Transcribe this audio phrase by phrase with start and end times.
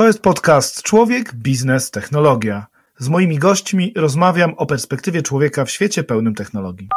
[0.00, 2.66] To jest podcast Człowiek, Biznes, Technologia.
[2.98, 6.88] Z moimi gośćmi rozmawiam o perspektywie człowieka w świecie pełnym technologii.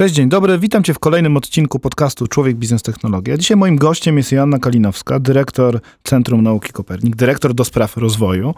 [0.00, 0.58] Cześć, dzień dobry.
[0.58, 3.36] Witam Cię w kolejnym odcinku podcastu Człowiek, Biznes, Technologia.
[3.36, 8.54] Dzisiaj moim gościem jest Joanna Kalinowska, dyrektor Centrum Nauki Kopernik, dyrektor do spraw rozwoju.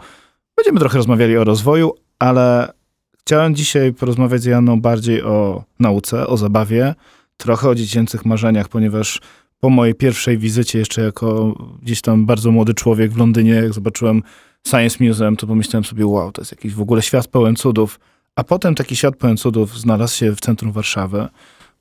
[0.57, 2.73] Będziemy trochę rozmawiali o rozwoju, ale
[3.19, 6.95] chciałem dzisiaj porozmawiać z Joanną bardziej o nauce, o zabawie,
[7.37, 9.21] trochę o dziecięcych marzeniach, ponieważ
[9.59, 14.23] po mojej pierwszej wizycie jeszcze jako gdzieś tam bardzo młody człowiek w Londynie, jak zobaczyłem
[14.67, 17.99] Science Museum, to pomyślałem sobie, wow, to jest jakiś w ogóle świat pełen cudów.
[18.35, 21.27] A potem taki świat pełen cudów znalazł się w centrum Warszawy.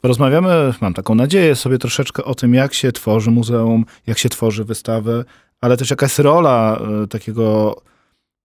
[0.01, 4.65] Porozmawiamy, mam taką nadzieję, sobie troszeczkę o tym, jak się tworzy muzeum, jak się tworzy
[4.65, 5.25] wystawy,
[5.61, 7.77] ale też jaka jest rola y, takiego,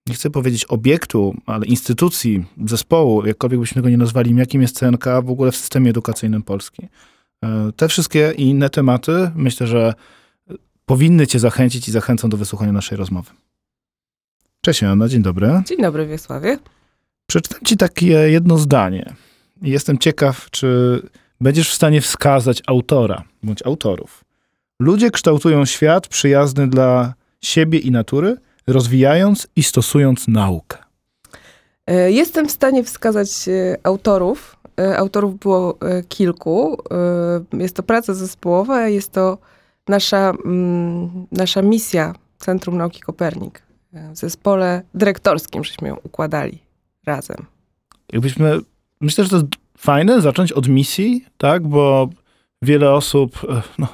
[0.08, 5.06] nie chcę powiedzieć obiektu, ale instytucji, zespołu, jakkolwiek byśmy go nie nazwali, jakim jest CNK
[5.24, 6.84] w ogóle w systemie edukacyjnym Polski.
[7.46, 9.94] Y, te wszystkie i inne tematy myślę, że
[10.86, 13.32] powinny Cię zachęcić i zachęcą do wysłuchania naszej rozmowy.
[14.62, 15.62] Cześć Joanna, dzień dobry.
[15.66, 16.58] Dzień dobry Wiesławie.
[17.28, 19.14] Przeczytam ci takie jedno zdanie.
[19.62, 21.02] Jestem ciekaw, czy
[21.42, 24.24] będziesz w stanie wskazać autora bądź autorów.
[24.80, 30.78] Ludzie kształtują świat przyjazny dla siebie i natury, rozwijając i stosując naukę.
[31.88, 34.56] E, jestem w stanie wskazać e, autorów.
[34.80, 35.78] E, autorów było
[36.10, 36.78] kilku.
[37.54, 39.38] Jest to praca zespołowa, jest to
[39.88, 43.62] nasza, mm, nasza misja Centrum Nauki Kopernik.
[43.94, 46.67] W zespole dyrektorskim żeśmy ją układali
[47.08, 47.46] razem.
[48.14, 48.60] Jakbyśmy,
[49.02, 52.10] myślę, że to jest fajne zacząć od misji, tak, bo
[52.62, 53.88] wiele osób, e, no,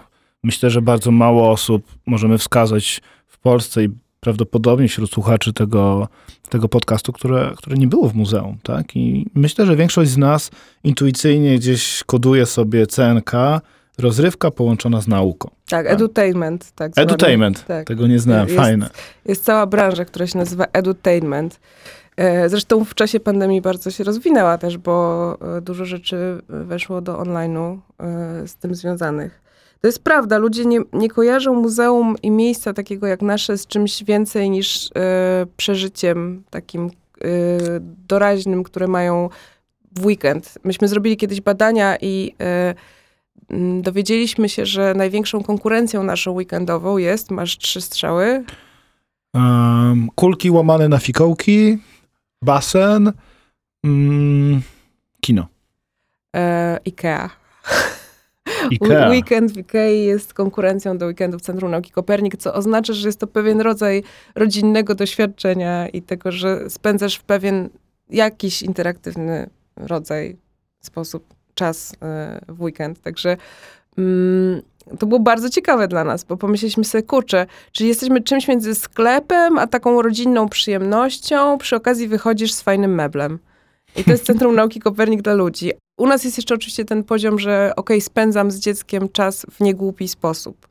[0.43, 6.07] myślę, że bardzo mało osób możemy wskazać w Polsce i prawdopodobnie wśród słuchaczy tego,
[6.49, 8.95] tego podcastu, które, które nie było w muzeum, tak?
[8.95, 10.51] I myślę, że większość z nas
[10.83, 13.31] intuicyjnie gdzieś koduje sobie CNK,
[13.97, 15.49] rozrywka połączona z nauką.
[15.69, 15.93] Tak, tak?
[15.93, 16.71] edutainment.
[16.75, 17.87] Tak, edutainment, tak.
[17.87, 18.89] tego nie znałem, jest, fajne.
[19.25, 21.59] Jest cała branża, która się nazywa edutainment.
[22.17, 27.13] E, zresztą w czasie pandemii bardzo się rozwinęła też, bo e, dużo rzeczy weszło do
[27.13, 29.41] online'u e, z tym związanych.
[29.81, 34.03] To jest prawda, ludzie nie, nie kojarzą muzeum i miejsca takiego jak nasze z czymś
[34.03, 34.89] więcej niż
[35.57, 36.89] przeżyciem takim
[38.07, 39.29] doraźnym, które mają
[39.95, 40.57] w weekend.
[40.63, 42.35] Myśmy zrobili kiedyś badania i
[43.81, 48.43] dowiedzieliśmy się, że największą konkurencją naszą weekendową jest, masz trzy strzały.
[49.33, 51.77] Um, kulki łamane na fikołki,
[52.43, 53.11] basen,
[53.83, 54.61] mm,
[55.21, 55.47] kino.
[56.35, 57.29] E, Ikea.
[58.71, 59.09] Ikea.
[59.13, 63.19] Weekend w Ikei jest konkurencją do weekendu w Centrum Nauki Kopernik, co oznacza, że jest
[63.19, 64.03] to pewien rodzaj
[64.35, 67.69] rodzinnego doświadczenia i tego, że spędzasz w pewien
[68.09, 70.37] jakiś interaktywny rodzaj,
[70.79, 73.01] sposób, czas e, w weekend.
[73.01, 73.37] Także
[73.97, 74.61] mm,
[74.99, 79.57] to było bardzo ciekawe dla nas, bo pomyśleliśmy sobie, kurczę, czyli jesteśmy czymś między sklepem,
[79.57, 83.39] a taką rodzinną przyjemnością, przy okazji wychodzisz z fajnym meblem.
[83.95, 85.71] I to jest Centrum Nauki Kopernik dla ludzi.
[85.97, 89.59] U nas jest jeszcze oczywiście ten poziom, że okej, okay, spędzam z dzieckiem czas w
[89.59, 90.67] niegłupi sposób.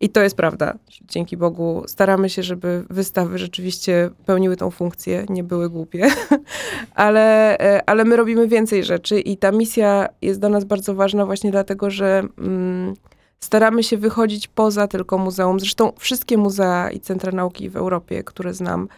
[0.00, 0.74] I to jest prawda.
[1.08, 6.06] Dzięki Bogu staramy się, żeby wystawy rzeczywiście pełniły tą funkcję, nie były głupie,
[6.94, 11.26] ale, e, ale my robimy więcej rzeczy i ta misja jest dla nas bardzo ważna
[11.26, 12.94] właśnie dlatego, że mm,
[13.40, 15.60] staramy się wychodzić poza tylko muzeum.
[15.60, 18.88] Zresztą wszystkie muzea i centra nauki w Europie, które znam,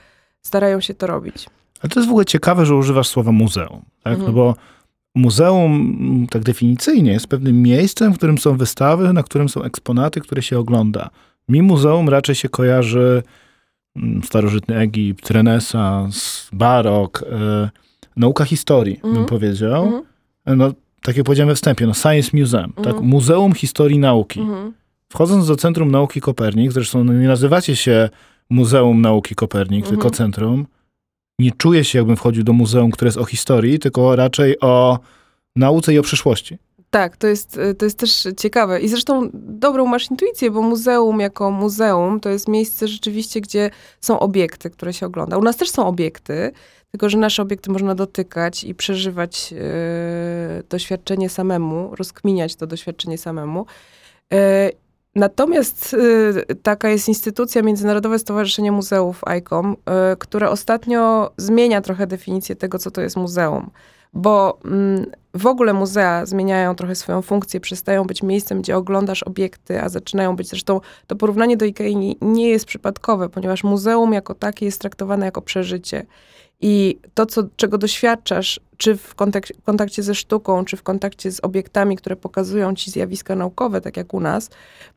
[0.42, 1.46] starają się to robić.
[1.82, 4.12] Ale to jest w ogóle ciekawe, że używasz słowa muzeum, tak?
[4.12, 4.26] Mhm.
[4.26, 4.54] No bo
[5.14, 10.42] muzeum tak definicyjnie jest pewnym miejscem, w którym są wystawy, na którym są eksponaty, które
[10.42, 11.10] się ogląda.
[11.48, 13.22] Mi muzeum raczej się kojarzy
[13.96, 17.70] mm, starożytny Egipt, renesans, barok, e,
[18.16, 19.14] nauka historii, mhm.
[19.14, 19.84] bym powiedział.
[19.84, 20.02] Mhm.
[20.46, 20.72] No,
[21.02, 22.86] tak jak powiedziałem we wstępie, no Science Museum, tak?
[22.86, 23.06] Mhm.
[23.06, 24.40] Muzeum Historii Nauki.
[24.40, 24.72] Mhm.
[25.08, 28.08] Wchodząc do Centrum Nauki Kopernik, zresztą no nie nazywacie się
[28.50, 30.14] Muzeum Nauki Kopernik, tylko mhm.
[30.14, 30.66] Centrum,
[31.40, 34.98] nie czuję się, jakbym wchodził do muzeum, które jest o historii, tylko raczej o
[35.56, 36.58] nauce i o przyszłości.
[36.90, 38.80] Tak, to jest, to jest też ciekawe.
[38.80, 43.70] I zresztą dobrą masz intuicję, bo muzeum jako muzeum to jest miejsce rzeczywiście, gdzie
[44.00, 45.38] są obiekty, które się ogląda.
[45.38, 46.52] U nas też są obiekty,
[46.90, 49.58] tylko że nasze obiekty można dotykać i przeżywać yy,
[50.68, 53.66] doświadczenie samemu, rozkminiać to doświadczenie samemu.
[54.30, 54.38] Yy,
[55.14, 62.56] Natomiast y, taka jest instytucja Międzynarodowe Stowarzyszenie Muzeów ICOM, y, które ostatnio zmienia trochę definicję
[62.56, 63.70] tego, co to jest muzeum.
[64.12, 64.58] Bo
[65.34, 70.36] w ogóle muzea zmieniają trochę swoją funkcję, przestają być miejscem, gdzie oglądasz obiekty, a zaczynają
[70.36, 75.26] być, zresztą to porównanie do nie, nie jest przypadkowe, ponieważ muzeum jako takie jest traktowane
[75.26, 76.06] jako przeżycie.
[76.60, 81.40] I to, co, czego doświadczasz, czy w kontakcie, kontakcie ze sztuką, czy w kontakcie z
[81.40, 84.50] obiektami, które pokazują ci zjawiska naukowe, tak jak u nas,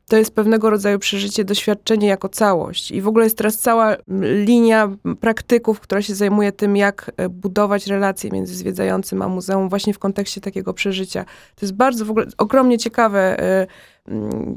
[0.08, 2.90] to jest pewnego rodzaju przeżycie, doświadczenie jako całość.
[2.90, 3.96] I w ogóle jest teraz cała
[4.46, 9.94] linia praktyków, która się zajmuje tym, jak e, budować relacje między zwiedzającym a muzeum właśnie
[9.94, 11.24] w kontekście takiego przeżycia.
[11.56, 13.66] To jest bardzo w ogóle ogromnie ciekawe e,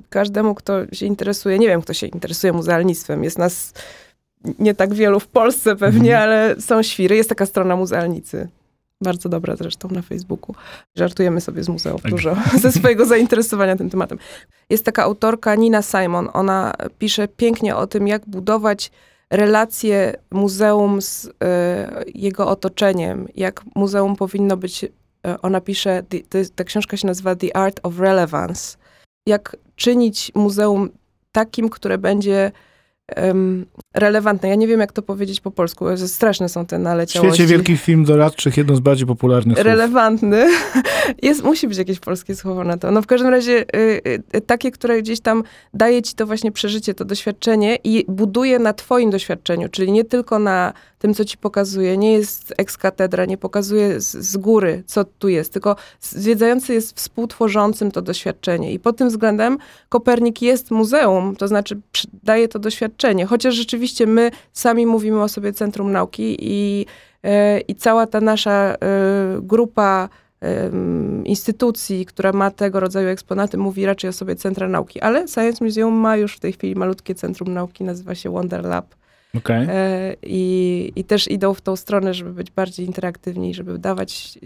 [0.09, 1.59] każdemu, kto się interesuje.
[1.59, 3.23] Nie wiem, kto się interesuje muzealnictwem.
[3.23, 3.73] Jest nas
[4.59, 6.23] nie tak wielu w Polsce pewnie, mhm.
[6.23, 7.15] ale są świry.
[7.15, 8.47] Jest taka strona muzealnicy.
[9.01, 10.55] Bardzo dobra zresztą na Facebooku.
[10.95, 12.11] Żartujemy sobie z muzeów tak.
[12.11, 14.17] dużo ze swojego zainteresowania tym tematem.
[14.69, 16.29] Jest taka autorka Nina Simon.
[16.33, 18.91] Ona pisze pięknie o tym, jak budować
[19.29, 21.31] relacje muzeum z y,
[22.15, 24.83] jego otoczeniem, jak muzeum powinno być.
[24.83, 24.89] Y,
[25.41, 26.03] ona pisze,
[26.55, 28.77] ta książka się nazywa The Art of Relevance.
[29.25, 30.89] Jak czynić muzeum
[31.31, 32.51] takim, które będzie
[33.15, 34.49] um, relevantne.
[34.49, 35.85] Ja nie wiem, jak to powiedzieć po polsku.
[36.07, 37.31] Straszne są te naleciałości.
[37.31, 40.47] W świecie wielkich film doradczych jedno z bardziej popularnych Relevantny.
[41.21, 42.91] Jest, musi być jakieś polskie słowo na to.
[42.91, 44.01] No w każdym razie y,
[44.35, 45.43] y, takie, które gdzieś tam
[45.73, 50.39] daje ci to właśnie przeżycie, to doświadczenie i buduje na twoim doświadczeniu, czyli nie tylko
[50.39, 51.97] na tym, co ci pokazuje.
[51.97, 56.97] Nie jest ex katedra, nie pokazuje z, z góry, co tu jest, tylko zwiedzający jest
[56.97, 58.73] współtworzącym to doświadczenie.
[58.73, 59.57] I pod tym względem
[59.89, 61.81] Kopernik jest muzeum, to znaczy
[62.23, 62.96] daje to doświadczenie.
[63.25, 66.85] Chociaż rzeczywiście my sami mówimy o sobie Centrum Nauki i,
[67.23, 68.77] e, i cała ta nasza e,
[69.41, 70.09] grupa
[71.25, 75.01] instytucji, która ma tego rodzaju eksponaty, mówi raczej o sobie Centra Nauki.
[75.01, 78.95] Ale Science Museum ma już w tej chwili malutkie Centrum Nauki, nazywa się Wonder Lab.
[79.37, 79.67] Okay.
[79.69, 84.39] E, I, I też idą w tą stronę, żeby być bardziej interaktywni, żeby dawać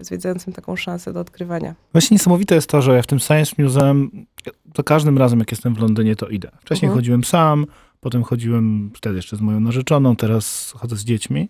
[0.00, 1.74] zwiedzającym taką szansę do odkrywania.
[1.92, 4.26] Właśnie niesamowite jest to, że ja w tym Science Museum,
[4.72, 6.50] to każdym razem jak jestem w Londynie, to idę.
[6.60, 6.98] Wcześniej uh -huh.
[6.98, 7.66] chodziłem sam,
[8.04, 11.48] Potem chodziłem wtedy jeszcze z moją narzeczoną, teraz chodzę z dziećmi.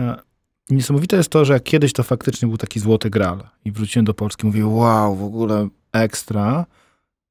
[0.00, 0.16] E,
[0.70, 4.14] niesamowite jest to, że jak kiedyś to faktycznie był taki złoty gral i wróciłem do
[4.14, 6.66] Polski, mówię, wow, w ogóle ekstra.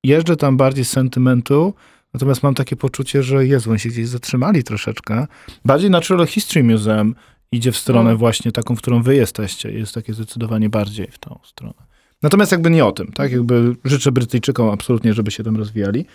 [0.03, 1.73] Jeżdżę tam bardziej z sentymentu,
[2.13, 5.27] natomiast mam takie poczucie, że Jezu, oni się gdzieś zatrzymali troszeczkę.
[5.65, 7.15] Bardziej Natural History Museum
[7.51, 8.17] idzie w stronę mm.
[8.17, 9.71] właśnie taką, w którą wy jesteście.
[9.71, 11.89] Jest takie zdecydowanie bardziej w tą stronę.
[12.21, 13.31] Natomiast jakby nie o tym, tak?
[13.31, 16.05] Jakby życzę Brytyjczykom absolutnie, żeby się tam rozwijali.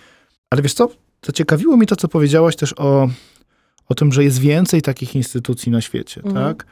[0.50, 1.03] Ale wiesz co?
[1.26, 3.08] Zaciekawiło mi to, co powiedziałaś też o,
[3.88, 6.46] o tym, że jest więcej takich instytucji na świecie, mhm.
[6.46, 6.66] tak?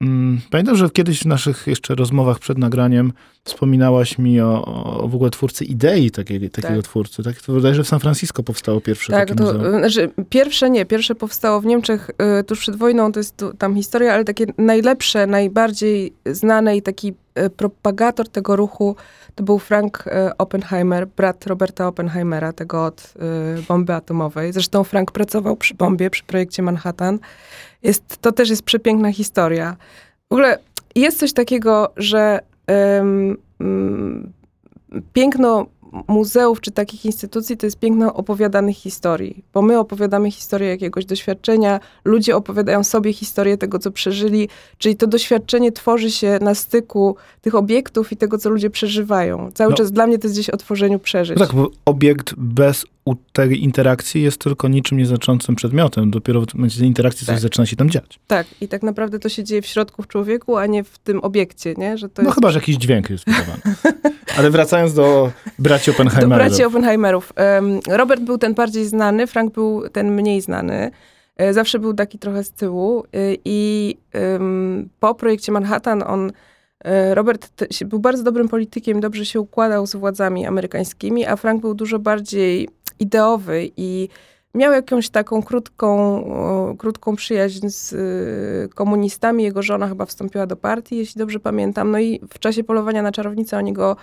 [0.00, 3.12] Mm, pamiętam, że kiedyś w naszych jeszcze rozmowach przed nagraniem
[3.44, 6.84] wspominałaś mi o, o w ogóle twórcy idei takiej, takiego tak.
[6.84, 7.22] twórcy.
[7.22, 7.42] Tak?
[7.42, 9.78] To wydaje że w San Francisco powstało pierwsze tak, takie to, muzeum.
[9.78, 12.10] Znaczy, pierwsze nie, pierwsze powstało w Niemczech
[12.40, 16.82] y, tuż przed wojną, to jest tu, tam historia, ale takie najlepsze, najbardziej znane i
[16.82, 17.14] taki y,
[17.56, 18.96] propagator tego ruchu
[19.34, 23.14] to był Frank y, Oppenheimer, brat Roberta Oppenheimera, tego od
[23.58, 24.52] y, bomby atomowej.
[24.52, 27.18] Zresztą Frank pracował przy bombie, przy projekcie Manhattan.
[27.82, 29.76] Jest, to też jest przepiękna historia.
[30.30, 30.58] W ogóle
[30.94, 32.40] jest coś takiego, że
[32.98, 33.36] um,
[35.12, 35.66] piękno
[36.08, 41.80] muzeów czy takich instytucji to jest piękno opowiadanych historii, bo my opowiadamy historię jakiegoś doświadczenia,
[42.04, 44.48] ludzie opowiadają sobie historię tego, co przeżyli,
[44.78, 49.50] czyli to doświadczenie tworzy się na styku tych obiektów i tego, co ludzie przeżywają.
[49.54, 49.76] Cały no.
[49.76, 51.38] czas dla mnie to jest gdzieś o tworzeniu przeżyć.
[51.38, 56.10] No tak, bo obiekt bez u tej interakcji jest tylko niczym nieznaczącym przedmiotem.
[56.10, 57.34] Dopiero w momencie tej interakcji tak.
[57.36, 58.20] coś zaczyna się tam dziać.
[58.26, 61.20] Tak, i tak naprawdę to się dzieje w środku w człowieku, a nie w tym
[61.20, 61.98] obiekcie, nie?
[61.98, 62.34] Że to no jest...
[62.34, 63.62] chyba, że jakiś dźwięk jest wydawany.
[64.38, 66.44] Ale wracając do braci Oppenheimerów.
[66.44, 67.32] Do braci Oppenheimerów.
[67.88, 70.90] Robert był ten bardziej znany, Frank był ten mniej znany.
[71.36, 73.06] E, zawsze był taki trochę z tyłu e,
[73.44, 73.96] i
[75.00, 76.32] po projekcie Manhattan on
[76.84, 81.74] e, Robert był bardzo dobrym politykiem, dobrze się układał z władzami amerykańskimi, a Frank był
[81.74, 84.08] dużo bardziej ideowy i
[84.54, 86.24] miał jakąś taką krótką,
[86.78, 89.44] krótką przyjaźń z y, komunistami.
[89.44, 91.90] Jego żona chyba wstąpiła do partii, jeśli dobrze pamiętam.
[91.90, 93.96] No i w czasie polowania na czarownicę oni go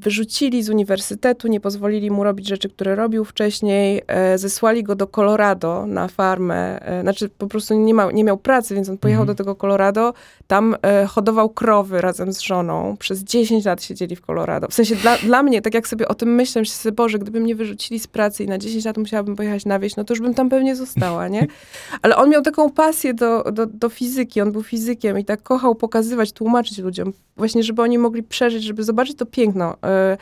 [0.00, 5.06] wyrzucili z uniwersytetu, nie pozwolili mu robić rzeczy, które robił wcześniej, e, zesłali go do
[5.06, 9.22] Colorado na farmę, e, znaczy po prostu nie, ma, nie miał pracy, więc on pojechał
[9.22, 9.36] mhm.
[9.36, 10.14] do tego Colorado,
[10.46, 14.68] tam e, hodował krowy razem z żoną, przez 10 lat siedzieli w Colorado.
[14.68, 17.40] W sensie dla, dla mnie, tak jak sobie o tym myślę, myślę sobie, Boże, gdyby
[17.40, 20.20] mnie wyrzucili z pracy i na 10 lat musiałabym pojechać na wieś, no to już
[20.20, 21.46] bym tam pewnie została, nie?
[22.02, 25.74] Ale on miał taką pasję do, do, do fizyki, on był fizykiem i tak kochał
[25.74, 30.16] pokazywać, tłumaczyć ludziom, właśnie żeby oni mogli przeżyć, żeby zobaczyć to piękno, e,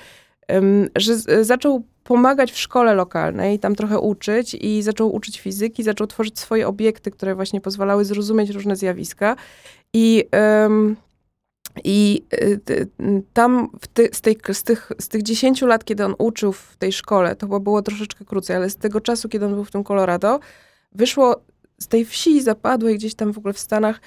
[0.97, 6.39] że zaczął pomagać w szkole lokalnej, tam trochę uczyć i zaczął uczyć fizyki, zaczął tworzyć
[6.39, 9.37] swoje obiekty, które właśnie pozwalały zrozumieć różne zjawiska.
[9.93, 10.25] I
[11.85, 12.61] I y,
[13.33, 16.93] tam ty, z, tej, z, tych, z tych 10 lat, kiedy on uczył w tej
[16.93, 19.85] szkole, to chyba było troszeczkę krócej, ale z tego czasu, kiedy on był w tym
[19.85, 20.41] Colorado,
[20.93, 21.41] wyszło
[21.79, 24.01] z tej wsi zapadłej gdzieś tam w ogóle w Stanach,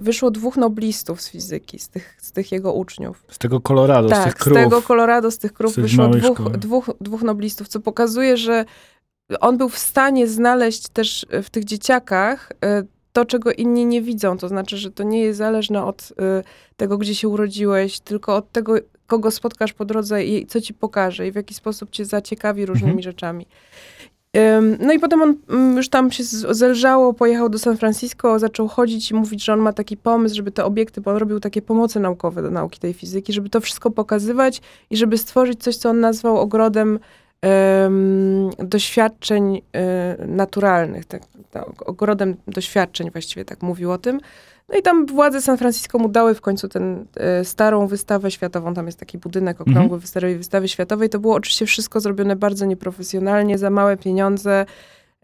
[0.00, 3.24] wyszło dwóch noblistów z fizyki, z tych, z tych jego uczniów.
[3.30, 4.56] Z tego Colorado, z tych Tak, z, krów.
[4.58, 6.50] tego Colorado, z tych krów z tych wyszło dwóch, szkoły.
[6.58, 8.64] dwóch, dwóch noblistów, co pokazuje, że
[9.40, 14.38] on był w stanie znaleźć też w tych dzieciakach y, to, czego inni nie widzą.
[14.38, 16.14] To znaczy, że to nie jest zależne od y,
[16.76, 18.74] tego, gdzie się urodziłeś, tylko od tego,
[19.06, 22.90] kogo spotkasz po drodze i co ci pokaże i w jaki sposób cię zaciekawi różnymi
[22.90, 23.02] Mhm.
[23.02, 23.46] rzeczami.
[24.80, 29.10] No i potem on mm, już tam się zelżało, pojechał do San Francisco, zaczął chodzić
[29.10, 32.00] i mówić, że on ma taki pomysł, żeby te obiekty, bo on robił takie pomoce
[32.00, 34.60] naukowe do nauki tej fizyki, żeby to wszystko pokazywać
[34.90, 36.98] i żeby stworzyć coś, co on nazwał ogrodem em,
[38.58, 41.22] doświadczeń e, naturalnych, tak,
[41.86, 44.20] ogrodem doświadczeń właściwie tak mówił o tym.
[44.68, 47.04] No i tam władze San Francisco mu dały w końcu tę
[47.44, 48.74] starą wystawę światową.
[48.74, 51.08] Tam jest taki budynek okrągły wystawy, wystawy światowej.
[51.08, 54.66] To było oczywiście wszystko zrobione bardzo nieprofesjonalnie, za małe pieniądze,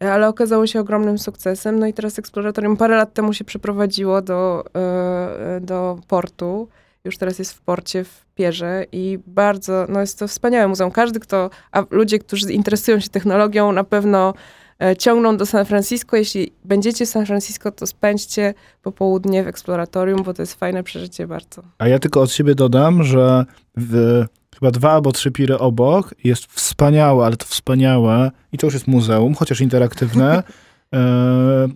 [0.02, 1.78] e, ale okazało się ogromnym sukcesem.
[1.78, 6.68] No i teraz eksploratorium parę lat temu się przeprowadziło do, e, do portu.
[7.04, 10.90] Już teraz jest w porcie w Pierze i bardzo, no jest to wspaniałe muzeum.
[10.90, 14.34] Każdy, kto, a ludzie, którzy interesują się technologią, na pewno
[14.82, 16.16] e, ciągną do San Francisco.
[16.16, 21.26] Jeśli będziecie w San Francisco, to spędźcie popołudnie w eksploratorium, bo to jest fajne przeżycie
[21.26, 21.62] bardzo.
[21.78, 23.44] A ja tylko od siebie dodam, że
[23.76, 28.74] w, chyba dwa albo trzy piry obok jest wspaniałe, ale to wspaniałe, i to już
[28.74, 30.42] jest muzeum, chociaż interaktywne,
[30.94, 31.68] e,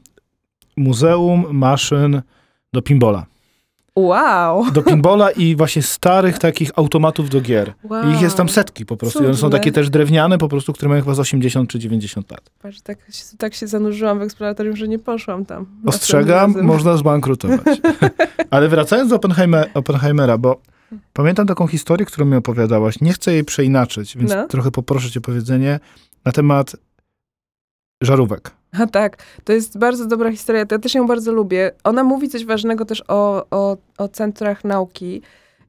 [0.76, 2.22] muzeum maszyn
[2.72, 3.33] do pinbola.
[3.98, 4.70] Wow!
[4.70, 7.74] Do pinbola i właśnie starych takich automatów do gier.
[7.84, 8.10] wow.
[8.10, 9.22] I ich jest tam setki po prostu.
[9.22, 12.30] I one są takie też drewniane po prostu, które mają chyba z 80 czy 90
[12.30, 12.50] lat.
[12.62, 15.66] Patrz, tak, się- tak się zanurzyłam w eksploratorium, że nie poszłam tam.
[15.86, 17.80] Ostrzegam, można zbankrutować.
[18.50, 20.60] Ale wracając do Oppenheimer, Oppenheimera, bo
[21.12, 23.00] pamiętam taką historię, którą mi opowiadałaś.
[23.00, 24.46] Nie chcę jej przeinaczyć, więc No.
[24.48, 25.80] trochę poproszę cię o powiedzenie
[26.24, 26.76] na temat
[28.02, 28.50] żarówek.
[28.82, 31.70] A tak, to jest bardzo dobra historia, to ja też ją bardzo lubię.
[31.84, 35.22] Ona mówi coś ważnego też o, o, o centrach nauki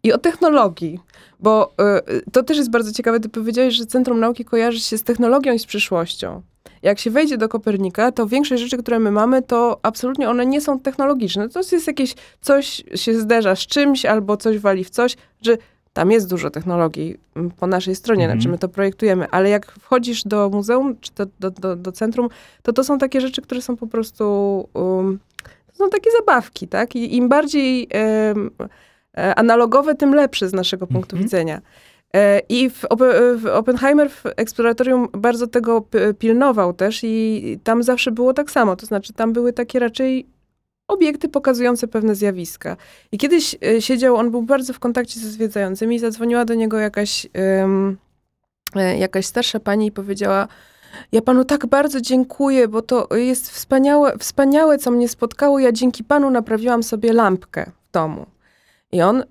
[0.04, 1.00] i o technologii,
[1.40, 1.74] bo
[2.10, 3.20] y, to też jest bardzo ciekawe.
[3.20, 6.42] Ty powiedziałeś, że Centrum Nauki kojarzy się z technologią i z przyszłością.
[6.82, 10.62] Jak się wejdzie do Kopernika, to większość rzeczy, które my mamy, to absolutnie one nie
[10.62, 11.50] są technologiczne.
[11.50, 15.58] To jest jakieś, coś się zderza z czymś albo coś wali w coś, że
[15.96, 18.40] tam jest dużo technologii mm, po naszej stronie, Mhm.
[18.40, 22.30] znaczy my to projektujemy, ale jak wchodzisz do muzeum czy do, do, do, do centrum,
[22.64, 24.24] to to są takie rzeczy, które są po prostu,
[24.74, 25.20] um,
[25.68, 26.96] to są takie zabawki, tak?
[26.96, 31.24] I im bardziej e, analogowe, tym lepsze z naszego punktu Mhm.
[31.24, 31.62] widzenia.
[32.16, 32.86] E, I w,
[33.38, 35.88] w Oppenheimer w eksploratorium bardzo tego
[36.20, 40.35] pilnował też i tam zawsze było tak samo, to znaczy tam były takie raczej
[40.88, 42.78] obiekty pokazujące pewne zjawiska.
[43.12, 46.80] I kiedyś e, siedział, on był bardzo w kontakcie ze zwiedzającymi i zadzwoniła do niego
[46.80, 47.28] jakaś,
[48.76, 50.48] e, jakaś starsza pani i powiedziała,
[51.12, 55.60] ja panu tak bardzo dziękuję, bo to jest wspaniałe, wspaniałe, co mnie spotkało.
[55.60, 58.26] Ja dzięki panu naprawiłam sobie lampkę w domu.
[58.96, 59.24] I on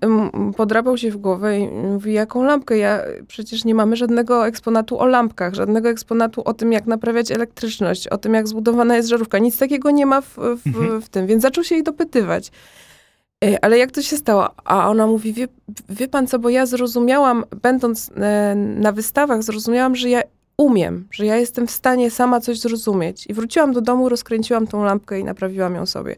[0.57, 2.77] podrapał się w głowę i mówi, jaką lampkę?
[2.77, 8.07] Ja przecież nie mamy żadnego eksponatu o lampkach, żadnego eksponatu o tym, jak naprawiać elektryczność,
[8.07, 9.37] o tym, jak zbudowana jest żarówka.
[9.37, 11.01] Nic takiego nie ma w, w, Mhm.
[11.01, 12.51] w tym, więc zaczął się jej dopytywać.
[13.45, 14.49] E, Ale jak to się stało?
[14.65, 15.47] A ona mówi, wie,
[15.89, 20.21] wie pan co, bo ja zrozumiałam, będąc e, na wystawach, zrozumiałam, że ja
[20.57, 23.27] umiem, że ja jestem w stanie sama coś zrozumieć.
[23.27, 26.15] I wróciłam do domu, rozkręciłam tą lampkę i naprawiłam ją sobie.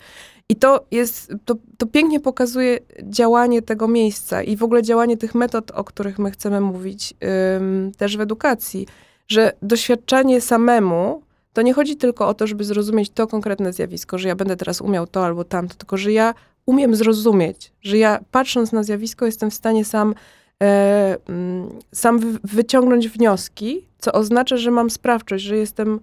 [0.50, 5.36] I to jest, to, to pięknie pokazuje działanie tego miejsca i w ogóle działanie tych
[5.36, 7.14] metod, o których my chcemy mówić
[7.58, 8.88] ym, też w edukacji,
[9.28, 11.22] że doświadczanie samemu
[11.54, 14.82] to nie chodzi tylko o to, żeby zrozumieć to konkretne zjawisko, że ja będę teraz
[14.82, 16.34] umiał to albo tamto, tylko że ja
[16.66, 20.16] umiem zrozumieć, że ja patrząc na zjawisko jestem w stanie sam,
[20.64, 26.00] e, mm, sam wy, wyciągnąć wnioski, co oznacza, że mam sprawczość, że jestem,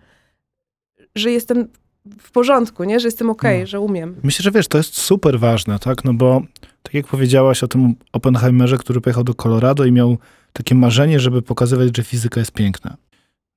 [1.15, 1.69] że jestem
[2.19, 3.01] w porządku, nie?
[3.01, 3.67] że jestem okej, No.
[3.67, 4.17] że umiem.
[4.23, 6.05] Myślę, że wiesz, to jest super ważne, tak?
[6.05, 6.43] No bo
[6.83, 10.19] tak jak powiedziałaś o tym Oppenheimerze, który pojechał do Colorado i miał
[10.53, 12.97] takie marzenie, żeby pokazywać, że fizyka jest piękna.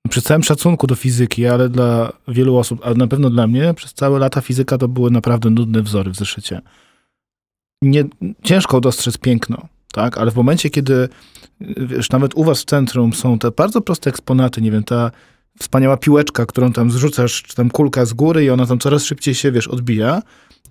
[0.10, 3.94] Przy całym szacunku do fizyki, ale dla wielu osób, ale na pewno dla mnie, przez
[3.94, 6.62] całe lata fizyka to były naprawdę nudne wzory w zeszycie.
[7.82, 8.04] Nie,
[8.44, 10.18] ciężko dostrzec piękno, tak?
[10.18, 11.10] Ale w momencie, kiedy
[11.78, 15.12] wiesz, nawet u was w centrum są te bardzo proste eksponaty, nie wiem, ta
[15.60, 19.36] wspaniała piłeczka, którą tam zrzucasz, czy tam kulka z góry i ona tam coraz szybciej
[19.36, 20.22] się, wiesz, odbija.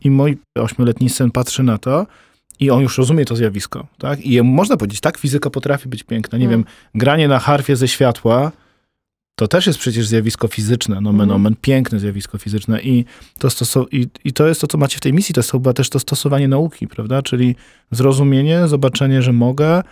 [0.04, 2.06] I mój ośmioletni syn patrzy na to
[2.60, 4.20] i on już rozumie to zjawisko, tak?
[4.26, 6.38] I można powiedzieć, tak, fizyka potrafi być piękna.
[6.38, 6.58] Nie Mm.
[6.58, 6.64] wiem,
[6.94, 8.52] granie na harfie ze światła
[9.38, 11.36] to też jest przecież zjawisko fizyczne, nomen Mhm.
[11.36, 13.04] omen, piękne zjawisko fizyczne i
[13.38, 15.72] to, stoso- i, i to jest to, co macie w tej misji, to jest chyba
[15.72, 17.22] też to stosowanie nauki, prawda?
[17.22, 17.54] Czyli
[17.90, 19.82] zrozumienie, zobaczenie, że mogę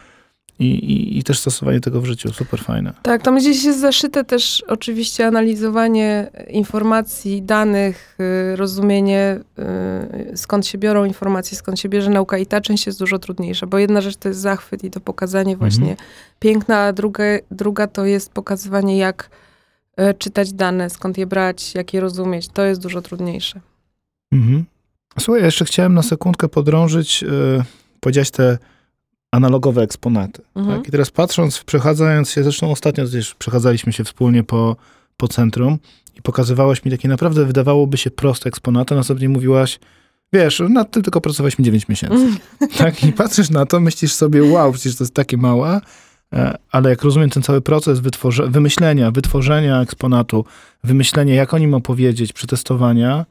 [0.58, 2.32] i, i, i też stosowanie tego w życiu.
[2.32, 2.92] Super fajne.
[3.02, 8.16] Tak, tam gdzieś jest zaszyte też oczywiście analizowanie informacji, danych,
[8.52, 9.40] y, rozumienie
[10.32, 13.66] y, skąd się biorą informacje, skąd się bierze nauka i ta część jest dużo trudniejsza,
[13.66, 16.08] bo jedna rzecz to jest zachwyt i to pokazanie właśnie Mhm.
[16.38, 19.30] piękna, a druga, druga to jest pokazywanie jak
[20.00, 22.48] y, czytać dane, skąd je brać, jak je rozumieć.
[22.48, 23.60] To jest dużo trudniejsze.
[24.32, 24.64] Mhm.
[25.20, 27.28] Słuchaj, ja jeszcze chciałem na sekundkę podrążyć, yy,
[28.00, 28.58] powiedziałeś te
[29.34, 30.42] analogowe eksponaty.
[30.54, 30.78] Mhm.
[30.78, 30.88] Tak?
[30.88, 34.76] I teraz patrząc, przechadzając się, zresztą ostatnio też przechadzaliśmy się wspólnie po,
[35.16, 35.78] po centrum
[36.16, 39.78] i pokazywałeś mi takie naprawdę wydawałoby się proste eksponaty, a następnie mówiłaś,
[40.32, 42.26] wiesz, nad tym tylko pracowaliśmy 9 miesięcy.
[42.78, 43.04] Tak?
[43.04, 45.80] I patrzysz na to, myślisz sobie, wow, przecież to jest takie małe,
[46.32, 50.44] e, ale jak rozumiem ten cały proces wytworze- wymyślenia, wytworzenia eksponatu,
[50.84, 53.26] wymyślenia, jak o nim opowiedzieć, przetestowania,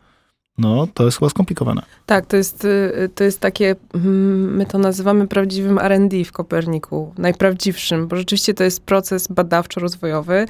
[0.57, 1.81] no, to jest chyba skomplikowane.
[2.05, 7.13] Tak, to jest, y, to jest takie, mm, my to nazywamy prawdziwym R&D w Koperniku,
[7.17, 10.45] najprawdziwszym, bo rzeczywiście to jest proces badawczo-rozwojowy.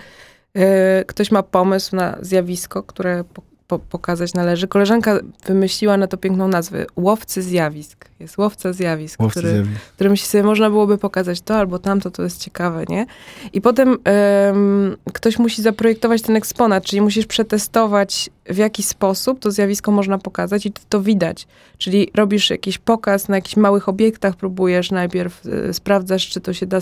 [0.57, 4.67] Y, Ktoś ma pomysł na zjawisko, które po, po, pokazać należy.
[4.67, 8.05] Koleżanka wymyśliła na to piękną nazwę, łowcy zjawisk.
[8.19, 9.81] Jest łowca zjawisk, Łowcy który, zjawisk.
[9.95, 13.05] którym się sobie można byłoby pokazać to albo tamto, to jest ciekawe, nie?
[13.53, 19.51] I potem em, ktoś musi zaprojektować ten eksponat, czyli musisz przetestować, w jaki sposób to
[19.51, 21.47] zjawisko można pokazać i to widać.
[21.77, 26.65] Czyli robisz jakiś pokaz na jakichś małych obiektach, próbujesz najpierw, e, sprawdzasz, czy to się
[26.65, 26.79] da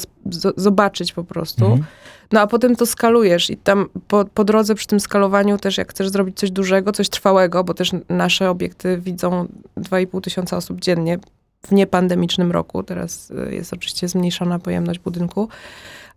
[0.55, 1.65] zobaczyć po prostu.
[1.65, 1.83] Mhm.
[2.31, 5.89] No a potem to skalujesz i tam po, po drodze przy tym skalowaniu też jak
[5.89, 11.19] chcesz zrobić coś dużego, coś trwałego, bo też nasze obiekty widzą 2,5 tysiąca osób dziennie
[11.67, 12.83] w niepandemicznym roku.
[12.83, 15.49] Teraz y, jest oczywiście zmniejszona pojemność budynku.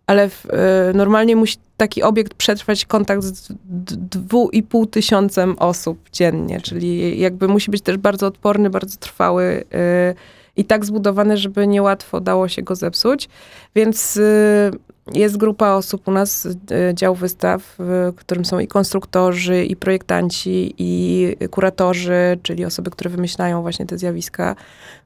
[0.07, 0.49] Ale w, y,
[0.93, 7.19] normalnie musi taki obiekt przetrwać kontakt z d- dwu i pół tysiącem osób dziennie, czyli
[7.19, 10.15] jakby musi być też bardzo odporny, bardzo trwały y,
[10.57, 13.29] i tak zbudowany, żeby niełatwo dało się go zepsuć.
[13.75, 14.71] Więc y,
[15.13, 16.55] jest grupa osób u nas, y,
[16.93, 23.61] dział wystaw, w którym są i konstruktorzy, i projektanci, i kuratorzy, czyli osoby, które wymyślają
[23.61, 24.55] właśnie te zjawiska,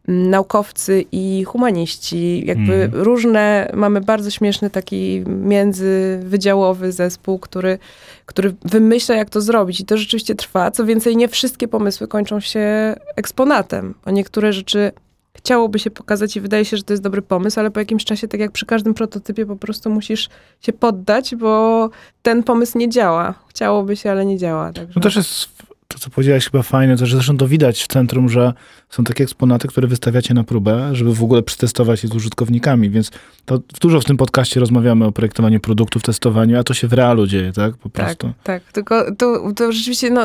[0.07, 2.45] naukowcy i humaniści.
[2.45, 3.03] Jakby Mhm.
[3.03, 7.79] różne, mamy bardzo śmieszny taki międzywydziałowy zespół, który,
[8.25, 9.79] który wymyśla, jak to zrobić.
[9.79, 10.71] I to rzeczywiście trwa.
[10.71, 13.93] Co więcej, nie wszystkie pomysły kończą się eksponatem.
[14.05, 14.91] Bo niektóre rzeczy
[15.39, 18.27] chciałoby się pokazać i wydaje się, że to jest dobry pomysł, ale po jakimś czasie,
[18.27, 20.29] tak jak przy każdym prototypie, po prostu musisz
[20.61, 21.89] się poddać, bo
[22.21, 23.33] ten pomysł nie działa.
[23.47, 24.73] Chciałoby się, ale nie działa.
[24.73, 24.93] Także...
[24.95, 25.49] No też jest
[25.93, 28.53] to, co powiedziałeś, chyba fajne, to, że zresztą to widać w centrum, że
[28.89, 33.11] są takie eksponaty, które wystawiacie na próbę, żeby w ogóle przetestować je z użytkownikami, więc
[33.45, 37.27] to dużo w tym podcaście rozmawiamy o projektowaniu produktów, testowaniu, a to się w realu
[37.27, 37.77] dzieje, tak?
[37.77, 38.31] Po Tak, prostu.
[38.43, 38.63] tak.
[38.71, 40.21] Tylko to, to rzeczywiście, no,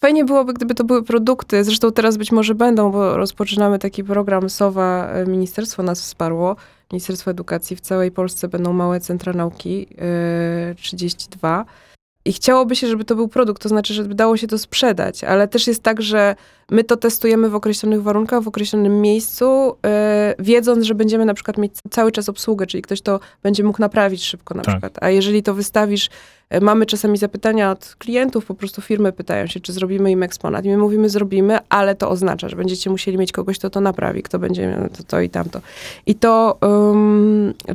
[0.00, 1.64] fajnie byłoby, gdyby to były produkty.
[1.64, 5.08] Zresztą teraz być może będą, bo rozpoczynamy taki program SOWA.
[5.12, 6.56] e, Ministerstwo nas wsparło.
[6.92, 9.86] Ministerstwo Edukacji w całej Polsce będą małe centra nauki,
[10.70, 11.64] e, 32.
[12.24, 15.48] I chciałoby się, żeby to był produkt, to znaczy, żeby dało się to sprzedać, ale
[15.48, 16.36] też jest tak, że
[16.70, 21.58] my to testujemy w określonych warunkach, w określonym miejscu, e, wiedząc, że będziemy na przykład
[21.58, 24.74] mieć cały czas obsługę, czyli ktoś to będzie mógł naprawić szybko na Tak.
[24.74, 24.98] przykład.
[25.00, 26.10] A jeżeli to wystawisz,
[26.50, 30.64] e, mamy czasami zapytania od klientów, po prostu firmy pytają się, czy zrobimy im eksponat.
[30.64, 34.22] I my mówimy, zrobimy, ale to oznacza, że będziecie musieli mieć kogoś, kto to naprawi,
[34.22, 35.60] kto będzie miał to, to i tamto.
[36.06, 36.58] I to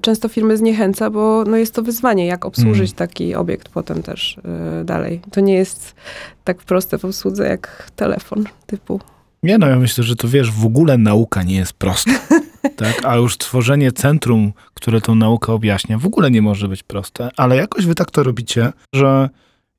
[0.02, 2.98] często firmy zniechęca, bo no jest to wyzwanie, jak obsłużyć Mm.
[2.98, 4.38] taki obiekt potem też
[4.82, 5.22] y, dalej.
[5.32, 5.96] To nie jest
[6.44, 8.44] tak proste w obsłudze jak telefon
[8.86, 9.00] typu.
[9.44, 12.12] Nie no, ja myślę, że to wiesz, w ogóle nauka nie jest prosta,
[12.78, 13.06] tak?
[13.06, 17.56] A już tworzenie centrum, które tą naukę objaśnia, w ogóle nie może być proste, ale
[17.56, 19.30] jakoś wy tak to robicie, że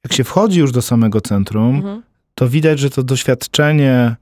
[0.05, 2.03] jak się wchodzi już do samego centrum, Mhm.
[2.35, 4.17] to widać, że to doświadczenie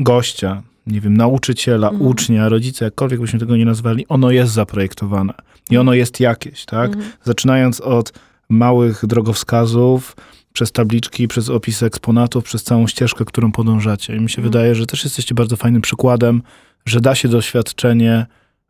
[0.00, 2.06] gościa, nie wiem, nauczyciela, Mhm.
[2.10, 5.34] ucznia, rodzica, jakkolwiek byśmy tego nie nazwali, ono jest zaprojektowane
[5.70, 6.86] i ono jest jakieś, tak?
[6.92, 7.12] Mhm.
[7.24, 8.12] Zaczynając od
[8.48, 10.16] małych drogowskazów,
[10.52, 14.16] przez tabliczki, przez opis eksponatów, przez całą ścieżkę, którą podążacie.
[14.16, 14.52] I mi się Mhm.
[14.52, 16.42] wydaje, że też jesteście bardzo fajnym przykładem,
[16.86, 18.26] że da się doświadczenie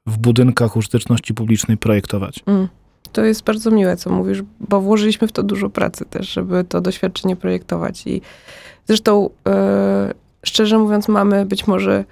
[0.07, 2.41] w budynkach użyteczności publicznej projektować.
[2.47, 2.69] Mm.
[3.13, 6.81] To jest bardzo miłe, co mówisz, bo włożyliśmy w to dużo pracy też, żeby to
[6.81, 8.07] doświadczenie projektować.
[8.07, 8.21] I
[8.87, 10.15] zresztą, e,
[10.47, 12.05] szczerze mówiąc, mamy być może, mm,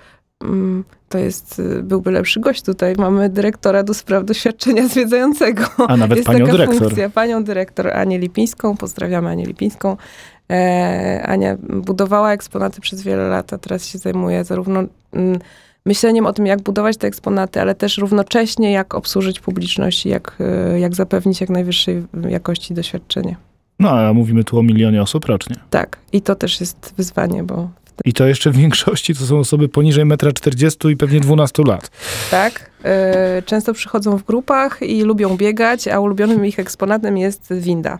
[1.08, 5.64] to jest, y, byłby lepszy gość tutaj, mamy dyrektora do spraw doświadczenia zwiedzającego.
[5.88, 6.78] A nawet jest panią taka dyrektor.
[6.78, 9.96] funkcja, panią dyrektor Anię Lipińską, pozdrawiamy Anię Lipińską.
[10.50, 15.38] E, Ania budowała eksponaty przez wiele lat, a teraz się zajmuje zarówno mm,
[15.86, 20.38] myśleniem o tym, jak budować te eksponaty, ale też równocześnie jak obsłużyć publiczność i jak,
[20.74, 23.36] y, jak zapewnić jak najwyższej jakości doświadczenie.
[23.80, 25.56] No, a mówimy tu o milionie osób rocznie.
[25.70, 27.68] Tak, i to też jest wyzwanie, bo
[28.04, 31.90] I to jeszcze w większości to są osoby poniżej 1,40 m i pewnie 12 lat.
[32.30, 32.70] tak,
[33.38, 37.98] y, często przychodzą w grupach i lubią biegać, a ulubionym ich eksponatem jest winda.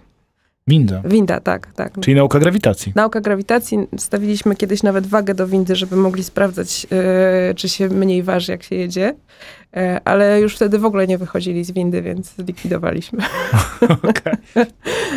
[0.69, 1.93] Winda, Winda, tak, tak.
[2.01, 2.93] czyli nauka grawitacji.
[2.95, 8.23] Nauka grawitacji, stawiliśmy kiedyś nawet wagę do windy, żeby mogli sprawdzać, e, czy się mniej
[8.23, 9.15] waży, jak się jedzie.
[9.77, 13.19] E, ale już wtedy w ogóle nie wychodzili z windy, więc zlikwidowaliśmy.
[14.11, 14.35] Okej,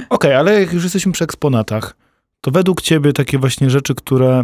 [0.10, 1.96] Okej, ale jak już jesteśmy przy eksponatach,
[2.42, 4.44] to według ciebie takie właśnie rzeczy, które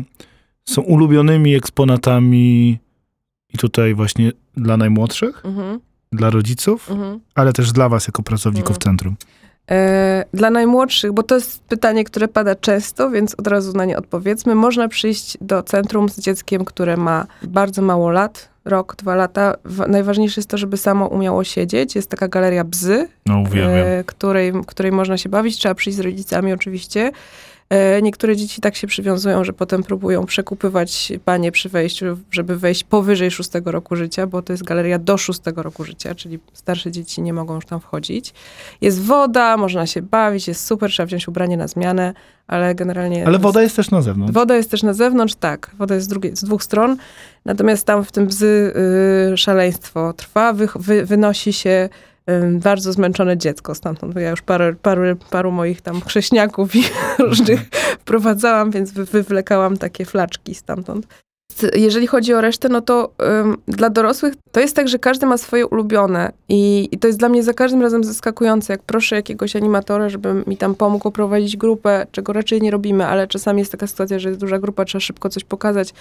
[0.65, 2.79] są ulubionymi eksponatami
[3.53, 5.79] i tutaj właśnie dla najmłodszych, Mhm,
[6.11, 7.19] dla rodziców, mhm.
[7.35, 8.81] ale też dla was jako pracowników Mhm.
[8.81, 9.15] centrum.
[9.71, 13.97] E, Dla najmłodszych, bo to jest pytanie, które pada często, więc od razu na nie
[13.97, 14.55] odpowiedzmy.
[14.55, 19.55] Można przyjść do centrum z dzieckiem, które ma bardzo mało lat, rok, dwa lata.
[19.87, 21.95] Najważniejsze jest to, żeby samo umiało siedzieć.
[21.95, 25.57] Jest taka galeria bzy, No e, której, której można się bawić.
[25.57, 27.11] Trzeba przyjść z rodzicami oczywiście.
[27.69, 32.83] E, Niektóre dzieci tak się przywiązują, że potem próbują przekupywać panie przy wejściu, żeby wejść
[32.83, 37.21] powyżej szóstego roku życia, bo to jest galeria do szóstego roku życia, czyli starsze dzieci
[37.21, 38.33] nie mogą już tam wchodzić.
[38.81, 42.13] Jest woda, można się bawić, jest super, trzeba wziąć ubranie na zmianę,
[42.47, 43.27] ale generalnie...
[43.27, 44.33] Ale woda jest też na zewnątrz.
[44.33, 45.71] Woda jest też na zewnątrz, tak.
[45.77, 46.97] Woda jest z, drugiej, z dwóch stron.
[47.45, 48.73] Natomiast tam w tym bzy
[49.33, 50.53] y, szaleństwo trwa.
[50.53, 51.89] Wy, wy, wynosi się
[52.51, 54.13] bardzo zmęczone dziecko stamtąd.
[54.13, 56.83] Bo Ja już parę, paru, paru moich tam chrześniaków i
[57.19, 57.61] różnych
[57.99, 61.07] wprowadzałam, więc wy, wywlekałam takie flaczki stamtąd.
[61.75, 65.37] Jeżeli chodzi o resztę, no to ym, dla dorosłych to jest tak, że każdy ma
[65.37, 69.55] swoje ulubione i, i to jest dla mnie za każdym razem zaskakujące, jak proszę jakiegoś
[69.55, 73.87] animatora, żeby mi tam pomógł prowadzić grupę, czego raczej nie robimy, ale czasami jest taka
[73.87, 75.93] sytuacja, że jest duża grupa, trzeba szybko coś pokazać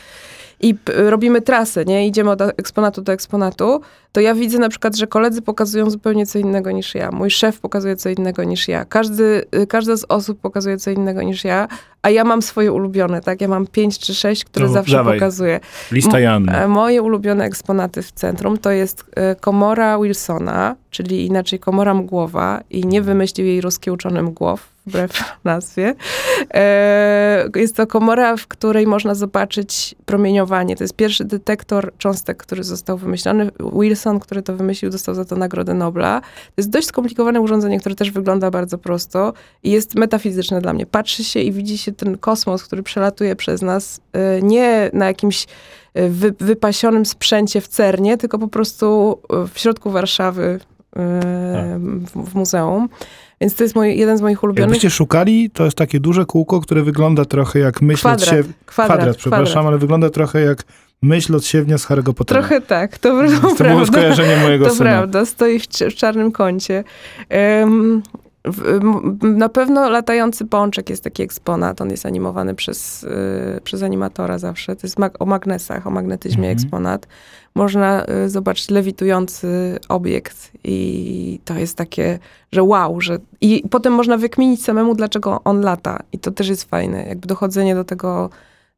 [0.60, 2.06] i robimy trasę, nie?
[2.06, 3.80] Idziemy od eksponatu do eksponatu,
[4.12, 7.10] to ja widzę na przykład, że koledzy pokazują zupełnie co innego niż ja.
[7.10, 8.84] Mój szef pokazuje co innego niż ja.
[8.84, 11.68] Każdy, y, każda z osób pokazuje co innego niż ja,
[12.04, 13.40] a ja mam swoje ulubione, tak?
[13.40, 15.18] Ja mam pięć czy sześć, które No, zawsze dawaj.
[15.18, 15.60] pokazuję.
[15.92, 16.52] Lista Janny.
[16.52, 22.60] E, Moje ulubione eksponaty w centrum to jest e, komora Wilsona, czyli inaczej komora mgłowa
[22.70, 25.10] i nie wymyślił jej ruski uczony mgłow, wbrew
[25.44, 25.94] nazwie.
[26.54, 30.76] E, Jest to komora, w której można zobaczyć promieniowanie.
[30.76, 33.50] To jest pierwszy detektor cząstek, który został wymyślony.
[33.72, 36.20] Wilson, który to wymyślił, dostał za to Nagrodę Nobla.
[36.20, 40.86] To jest dość skomplikowane urządzenie, które też wygląda bardzo prosto i jest metafizyczne dla mnie.
[40.86, 45.46] Patrzy się i widzi się ten kosmos, który przelatuje przez nas, e, nie na jakimś
[45.94, 50.60] wy, wypasionym sprzęcie w Cernie, tylko po prostu e, w środku Warszawy e,
[52.14, 52.88] w, w muzeum.
[53.40, 54.68] Więc to jest mój, jeden z moich ulubionych.
[54.68, 58.46] Jakbyście szukali, to jest takie duże kółko, które wygląda trochę jak myśl Kwadrat, od siew...
[58.66, 60.64] kwadrat, przepraszam, ale wygląda trochę jak
[61.02, 62.40] myśl od siewnia z Harry'ego Pottera.
[62.40, 63.86] Trochę tak, to, to, to było prawda.
[63.86, 64.90] skojarzenie mojego To syna.
[64.90, 66.84] prawda, stoi w, w czarnym kącie.
[69.22, 71.80] Na pewno latający pączek jest taki eksponat.
[71.80, 73.02] On jest animowany przez,
[73.56, 74.76] y, przez animatora zawsze.
[74.76, 76.52] To jest mag- o magnesach, o magnetyzmie Mhm.
[76.58, 77.06] eksponat.
[77.54, 82.18] Można y, zobaczyć lewitujący obiekt i to jest takie,
[82.52, 86.00] że wow, że i potem można wykminić samemu, dlaczego on lata.
[86.12, 88.30] I to też jest fajne, jakby dochodzenie do tego,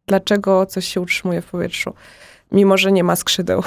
[0.07, 1.92] dlaczego coś się utrzymuje w powietrzu,
[2.52, 3.62] mimo że nie ma skrzydeł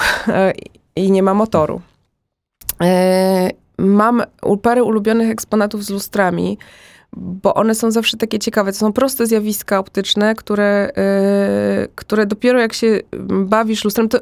[0.96, 1.82] i nie ma motoru.
[3.80, 4.24] Mam
[4.62, 6.58] parę ulubionych eksponatów z lustrami,
[7.18, 8.72] bo one są zawsze takie ciekawe.
[8.72, 14.20] To są proste zjawiska optyczne, które, e, które dopiero jak się bawisz lustrem, to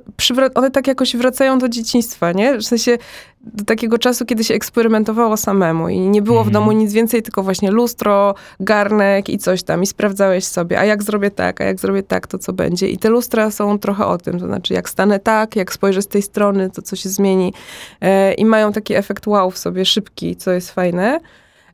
[0.55, 2.57] one tak jakoś wracają do dzieciństwa, nie?
[2.57, 2.97] W sensie
[3.41, 6.53] do takiego czasu, kiedy się eksperymentowało samemu i nie było w Mhm.
[6.53, 11.03] domu nic więcej, tylko właśnie lustro, garnek i coś tam i sprawdzałeś sobie, a jak
[11.03, 12.87] zrobię tak, a jak zrobię tak, to co będzie.
[12.89, 16.07] I te lustra są trochę o tym, to znaczy jak stanę tak, jak spojrzę z
[16.07, 17.53] tej strony, to co się zmieni.
[18.01, 21.19] E, I mają taki efekt wow w sobie, szybki, co jest fajne.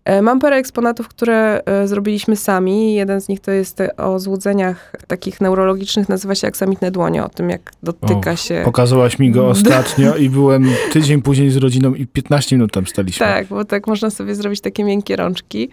[0.06, 2.94] E, Mam parę eksponatów, które e, zrobiliśmy sami.
[2.96, 7.30] Jeden z nich to jest e, o złudzeniach takich neurologicznych, nazywa się aksamitne dłonie, o
[7.30, 8.62] tym jak dotyka Och, się...
[8.66, 13.26] Pokazałaś mi go ostatnio i byłem tydzień później z rodziną i 15 minut tam staliśmy.
[13.26, 15.70] Tak, bo tak można sobie zrobić takie miękkie rączki.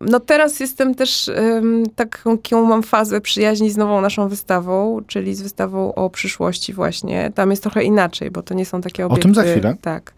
[0.00, 5.42] No teraz jestem też, um, taką mam fazę przyjaźni z nową naszą wystawą, czyli z
[5.42, 7.32] wystawą o przyszłości właśnie.
[7.34, 9.22] Tam jest trochę inaczej, bo to nie są takie O obiekty.
[9.22, 9.76] tym za chwilę.
[9.80, 10.12] Tak.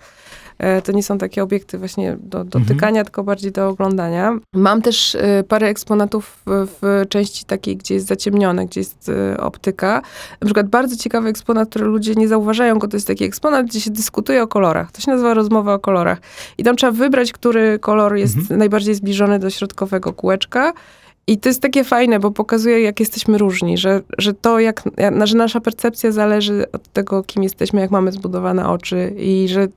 [0.59, 4.39] E, To nie są takie obiekty właśnie do dotykania, tylko bardziej do oglądania.
[4.55, 9.41] Mam też e, parę eksponatów w, w części takiej, gdzie jest zaciemnione, gdzie jest e,
[9.41, 10.03] optyka.
[10.41, 13.81] Na przykład bardzo ciekawy eksponat, który ludzie nie zauważają go, to jest taki eksponat, gdzie
[13.81, 14.93] się dyskutuje o kolorach.
[14.93, 16.19] To się nazywa rozmowa o kolorach.
[16.59, 18.59] I tam trzeba wybrać, który kolor jest Mhm.
[18.59, 20.73] najbardziej zbliżony do środkowego kółeczka.
[21.27, 24.83] I to jest takie fajne, bo pokazuje, jak jesteśmy różni, że, że to, jak,
[25.25, 29.69] że nasza percepcja zależy od tego, kim jesteśmy, jak mamy zbudowane oczy i że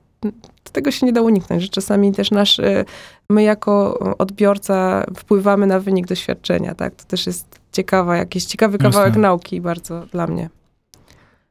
[0.72, 2.84] tego się nie da uniknąć, że czasami też nasz, y,
[3.30, 6.94] my jako odbiorca wpływamy na wynik doświadczenia, tak?
[6.94, 9.22] To też jest ciekawa, jakiś ciekawy kawałek Jasne.
[9.22, 10.50] nauki bardzo dla mnie.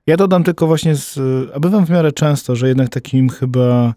[0.07, 1.19] Ja dodam tylko właśnie, z,
[1.53, 3.93] a bywam w miarę często, że jednak takim chyba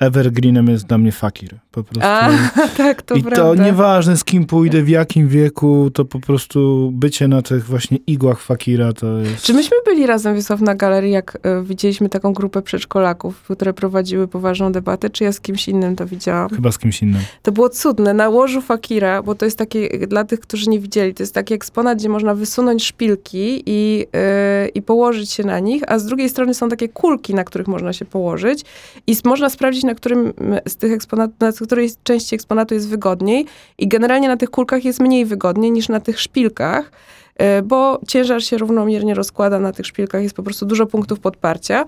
[0.00, 1.58] evergreenem jest dla mnie fakir.
[1.70, 2.08] Po prostu.
[2.08, 2.30] A,
[2.76, 3.36] tak, to I prawda.
[3.36, 7.98] to nieważne z kim pójdę, w jakim wieku, to po prostu bycie na tych właśnie
[8.06, 9.42] igłach fakira to jest...
[9.42, 14.28] Czy myśmy byli razem, Wiesław, na galerii, jak y, widzieliśmy taką grupę przedszkolaków, które prowadziły
[14.28, 16.48] poważną debatę, czy ja z kimś innym to widziałam?
[16.48, 17.22] Chyba z kimś innym.
[17.42, 18.14] To było cudne.
[18.14, 21.54] Na łożu fakira, bo to jest takie, dla tych, którzy nie widzieli, to jest taki
[21.54, 26.28] eksponat, gdzie można wysunąć szpilki i, yy, i położyć się na nich, a z drugiej
[26.28, 28.64] strony są takie kulki, na których można się położyć
[29.06, 30.32] i można sprawdzić, na którym
[30.68, 33.46] z tych eksponatów, na której części eksponatu jest wygodniej
[33.78, 36.90] i generalnie na tych kulkach jest mniej wygodniej niż na tych szpilkach,
[37.36, 41.84] e, bo ciężar się równomiernie rozkłada na tych szpilkach, jest po prostu dużo punktów podparcia.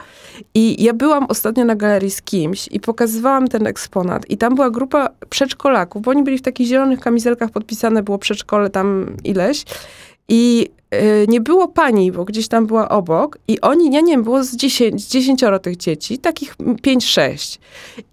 [0.54, 4.70] I ja byłam ostatnio na galerii z kimś i pokazywałam ten eksponat i tam była
[4.70, 9.64] grupa przedszkolaków, bo oni byli w takich zielonych kamizelkach, podpisane było przedszkole tam ileś
[10.28, 10.70] i
[11.28, 14.56] nie było pani, bo gdzieś tam była obok i oni, ja nie wiem, było z,
[14.56, 17.60] dziesięć, z dziesięcioro tych dzieci, takich pięć, sześć.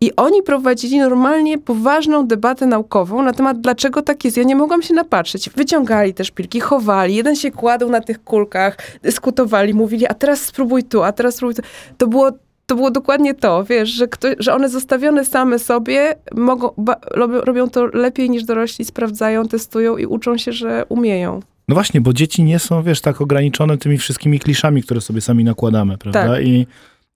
[0.01, 4.38] I oni prowadzili normalnie poważną debatę naukową na temat, dlaczego tak jest.
[4.38, 5.49] Ja nie mogłam się napatrzeć.
[5.49, 10.83] Wyciągali te szpilki, chowali, jeden się kładł na tych kulkach, dyskutowali, mówili, a teraz spróbuj
[10.83, 11.61] tu, a teraz spróbuj tu.
[11.97, 12.31] To było
[12.65, 17.69] to było dokładnie to, wiesz, że, kto, że one zostawione same sobie mogą, ba, robią
[17.69, 21.39] to lepiej niż dorośli, sprawdzają, testują i uczą się, że umieją.
[21.67, 25.43] No właśnie, bo dzieci nie są, wiesz, tak ograniczone tymi wszystkimi kliszami, które sobie sami
[25.43, 26.28] nakładamy, prawda?
[26.28, 26.45] Tak.
[26.45, 26.67] I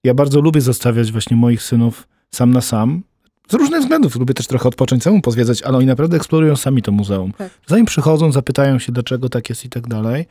[0.03, 3.01] ja bardzo lubię zostawiać właśnie moich synów sam na sam.
[3.49, 4.15] Z różnych względów.
[4.15, 7.33] Lubię też trochę odpocząć samemu, pozwiedzać, ale oni naprawdę eksplorują sami to muzeum.
[7.33, 7.51] Tak.
[7.67, 10.25] Zanim przychodzą, zapytają się, dlaczego tak jest i tak dalej.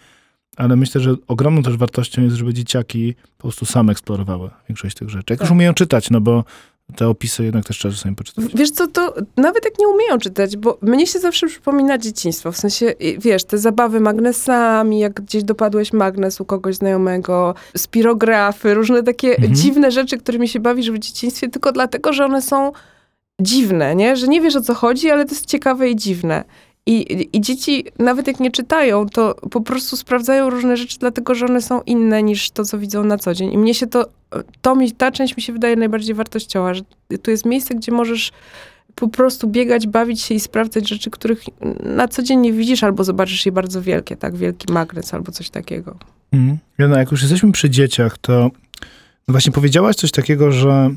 [0.57, 5.09] Ale myślę, że ogromną też wartością jest, żeby dzieciaki po prostu same eksplorowały większość tych
[5.09, 5.33] rzeczy.
[5.33, 5.41] Jak tak.
[5.41, 6.45] już umieją czytać, no bo
[6.97, 8.45] te opisy jednak też trzeba czasami poczytać.
[8.55, 12.57] Wiesz co, to nawet jak nie umieją czytać, bo mnie się zawsze przypomina dzieciństwo, w
[12.57, 19.31] sensie, wiesz, te zabawy magnesami, jak gdzieś dopadłeś magnes u kogoś znajomego, spirografy, różne takie
[19.37, 19.55] mhm.
[19.55, 22.73] dziwne rzeczy, którymi się bawisz w dzieciństwie, tylko dlatego, że one są
[23.41, 24.17] dziwne, nie?
[24.17, 26.45] Że nie wiesz o co chodzi, ale to jest ciekawe i dziwne.
[26.89, 31.47] I, I dzieci, nawet jak nie czytają, to po prostu sprawdzają różne rzeczy, dlatego że
[31.47, 33.53] one są inne niż to, co widzą na co dzień.
[33.53, 34.07] I mnie się to,
[34.63, 36.83] to mi, ta część mi się wydaje najbardziej wartościowa, że
[37.23, 38.33] tu jest miejsce, gdzie możesz
[38.95, 41.43] po prostu biegać, bawić się i sprawdzać rzeczy, których
[41.83, 44.37] na co dzień nie widzisz, albo zobaczysz je bardzo wielkie, tak?
[44.37, 45.97] Wielki magnes albo coś takiego.
[46.79, 48.51] Jana, jak już jesteśmy przy dzieciach, to
[49.29, 50.91] właśnie powiedziałaś coś takiego, że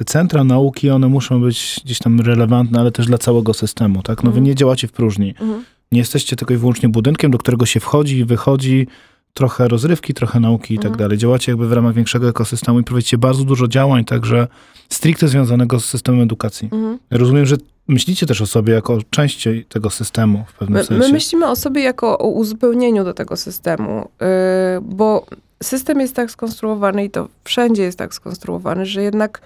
[0.00, 4.18] te centra nauki, one muszą być gdzieś tam relevantne, ale też dla całego systemu, tak?
[4.22, 4.44] No wy mhm.
[4.44, 5.34] nie działacie w próżni.
[5.40, 5.64] Mhm.
[5.92, 8.86] Nie jesteście tylko i wyłącznie budynkiem, do którego się wchodzi i wychodzi,
[9.34, 11.18] trochę rozrywki, trochę nauki i tak dalej.
[11.18, 14.48] Działacie jakby w ramach większego ekosystemu i prowadzicie bardzo dużo działań, także
[14.88, 16.68] stricte związanego z systemem edukacji.
[16.72, 16.98] Mhm.
[17.10, 17.56] Rozumiem, że
[17.88, 21.06] myślicie też o sobie jako części tego systemu w pewnym my, sensie.
[21.06, 24.26] My myślimy o sobie jako o uzupełnieniu do tego systemu, yy,
[24.82, 25.26] bo
[25.62, 29.40] system jest tak skonstruowany i to wszędzie jest tak skonstruowany, że jednak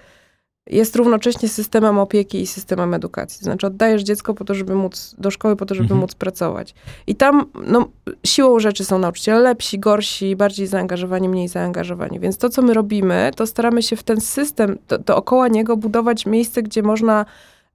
[0.69, 3.39] jest równocześnie systemem opieki i systemem edukacji.
[3.39, 5.99] To znaczy oddajesz dziecko po to, żeby móc do szkoły, po to, żeby mhm.
[5.99, 6.75] móc pracować.
[7.07, 7.87] I tam no,
[8.25, 12.19] siłą rzeczy są nauczyciele lepsi, gorsi, bardziej zaangażowani, mniej zaangażowani.
[12.19, 16.25] Więc to, co my robimy, to staramy się w ten system, to, dookoła niego budować
[16.25, 17.25] miejsce, gdzie można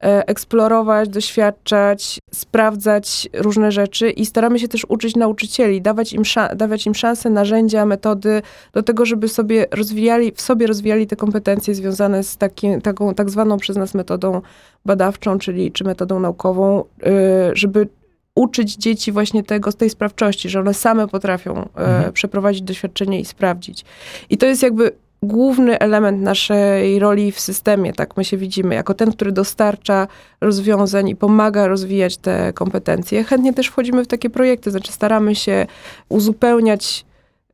[0.00, 6.22] eksplorować, doświadczać, sprawdzać różne rzeczy i staramy się też uczyć nauczycieli, dawać im,
[6.56, 11.74] dawać im szanse, narzędzia, metody do tego, żeby sobie rozwijali, w sobie rozwijali te kompetencje
[11.74, 14.40] związane z takim, taką tak zwaną przez nas metodą
[14.84, 17.88] badawczą, czyli czy metodą naukową, e, żeby
[18.34, 22.12] uczyć dzieci właśnie tego, tej sprawczości, że one same potrafią e, mhm.
[22.12, 23.84] przeprowadzić doświadczenie i sprawdzić.
[24.30, 28.94] I to jest jakby główny element naszej roli w systemie, tak my się widzimy, jako
[28.94, 30.08] ten, który dostarcza
[30.40, 33.24] rozwiązań i pomaga rozwijać te kompetencje.
[33.24, 35.66] Chętnie też wchodzimy w takie projekty, znaczy staramy się
[36.08, 37.04] uzupełniać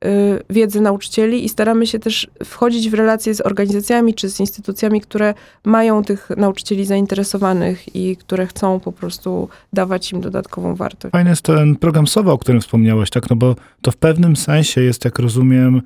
[0.04, 0.08] y,
[0.50, 5.34] wiedzę nauczycieli i staramy się też wchodzić w relacje z organizacjami czy z instytucjami, które
[5.64, 11.12] mają tych nauczycieli zainteresowanych i które chcą po prostu dawać im dodatkową wartość.
[11.12, 13.30] Fajny jest ten program SOWA, o którym wspomniałeś, tak?
[13.30, 15.82] No bo to w pewnym sensie jest, jak rozumiem,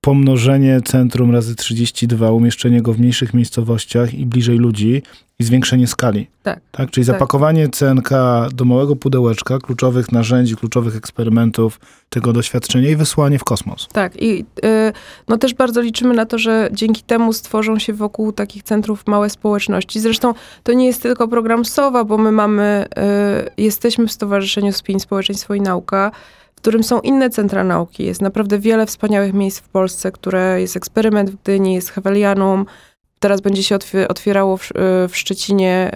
[0.00, 5.02] pomnożenie centrum razy 32, umieszczenie go w mniejszych miejscowościach i bliżej ludzi
[5.38, 6.26] i zwiększenie skali.
[6.42, 6.60] Tak.
[6.72, 6.90] tak?
[6.90, 7.14] Czyli Tak.
[7.14, 8.10] zapakowanie CNK
[8.54, 13.88] do małego pudełeczka, kluczowych narzędzi, kluczowych eksperymentów, tego doświadczenia i wysłanie w kosmos.
[13.92, 14.92] Tak, i y,
[15.28, 19.30] no też bardzo liczymy na to, że dzięki temu stworzą się wokół takich centrów małe
[19.30, 20.00] społeczności.
[20.00, 22.86] Zresztą to nie jest tylko program SOWA, bo my mamy,
[23.58, 26.10] y, jesteśmy w Stowarzyszeniu Spin Społeczeństwo i Nauka,
[26.58, 28.04] w którym są inne centra nauki.
[28.04, 32.66] Jest naprawdę wiele wspaniałych miejsc w Polsce, które jest eksperyment w Gdyni, jest Hewelianum.
[33.20, 34.68] Teraz będzie się otwie- otwierało w,
[35.08, 35.90] w Szczecinie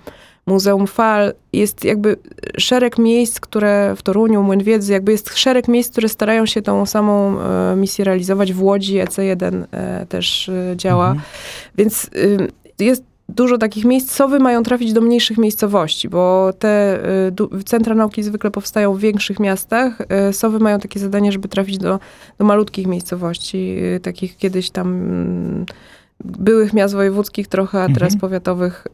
[0.00, 1.34] y, Muzeum Fal.
[1.52, 2.16] Jest jakby
[2.58, 6.86] szereg miejsc, które w Toruniu, Młyn Wiedzy, jakby jest szereg miejsc, które starają się tą
[6.86, 8.52] samą e, misję realizować.
[8.52, 11.06] W Łodzi EC1 e, też e, działa.
[11.06, 11.26] Mhm.
[11.76, 12.10] Więc
[12.78, 14.10] jest dużo takich miejsc.
[14.12, 16.98] Sowy mają trafić do mniejszych miejscowości, bo te
[17.58, 19.98] y, centra nauki zwykle powstają w większych miastach.
[20.30, 22.00] Y, Sowy mają takie zadanie, żeby trafić do,
[22.38, 25.66] do malutkich miejscowości, y, takich kiedyś tam mm,
[26.24, 28.20] byłych miast wojewódzkich trochę, a teraz Mhm.
[28.20, 28.86] powiatowych.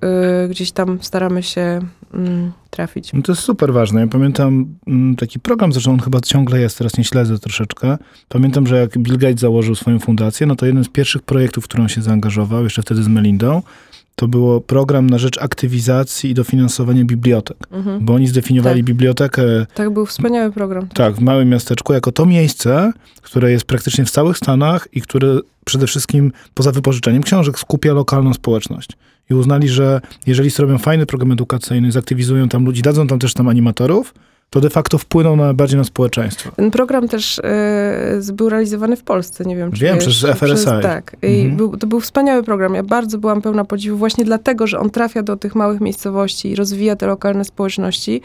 [0.45, 1.81] y, Gdzieś tam staramy się
[2.15, 3.13] mm, trafić.
[3.13, 4.01] No to jest super ważne.
[4.01, 7.99] Ja pamiętam mm, taki program, zresztą on chyba ciągle jest, teraz nie śledzę troszeczkę.
[8.29, 11.69] Pamiętam, że jak Bill Gates założył swoją fundację, no to jeden z pierwszych projektów, w
[11.69, 13.63] którą się zaangażował, jeszcze wtedy z Melindą,
[14.21, 17.57] to było program na rzecz aktywizacji i dofinansowania bibliotek.
[17.71, 18.05] Mhm.
[18.05, 18.85] Bo oni zdefiniowali Tak.
[18.87, 19.43] bibliotekę
[19.75, 20.89] Tak, był wspaniały program.
[20.89, 25.39] tak, w małym miasteczku jako to miejsce, które jest praktycznie w całych Stanach i które
[25.65, 28.89] przede wszystkim poza wypożyczeniem książek skupia lokalną społeczność.
[29.31, 33.49] I uznali, że jeżeli zrobią fajny program edukacyjny, zaktywizują tam ludzi, dadzą tam też tam
[33.49, 34.15] animatorów,
[34.51, 36.51] to de facto wpłyną na, bardziej na społeczeństwo.
[36.57, 37.41] Ten program też
[38.19, 40.67] z- był realizowany w Polsce, nie wiem czy Wiem, wiesz, przez FRSI.
[40.83, 41.57] tak, i Mhm.
[41.57, 42.75] był, to był wspaniały program.
[42.75, 46.55] Ja bardzo byłam pełna podziwu właśnie dlatego, że on trafia do tych małych miejscowości i
[46.57, 48.23] rozwija te lokalne społeczności.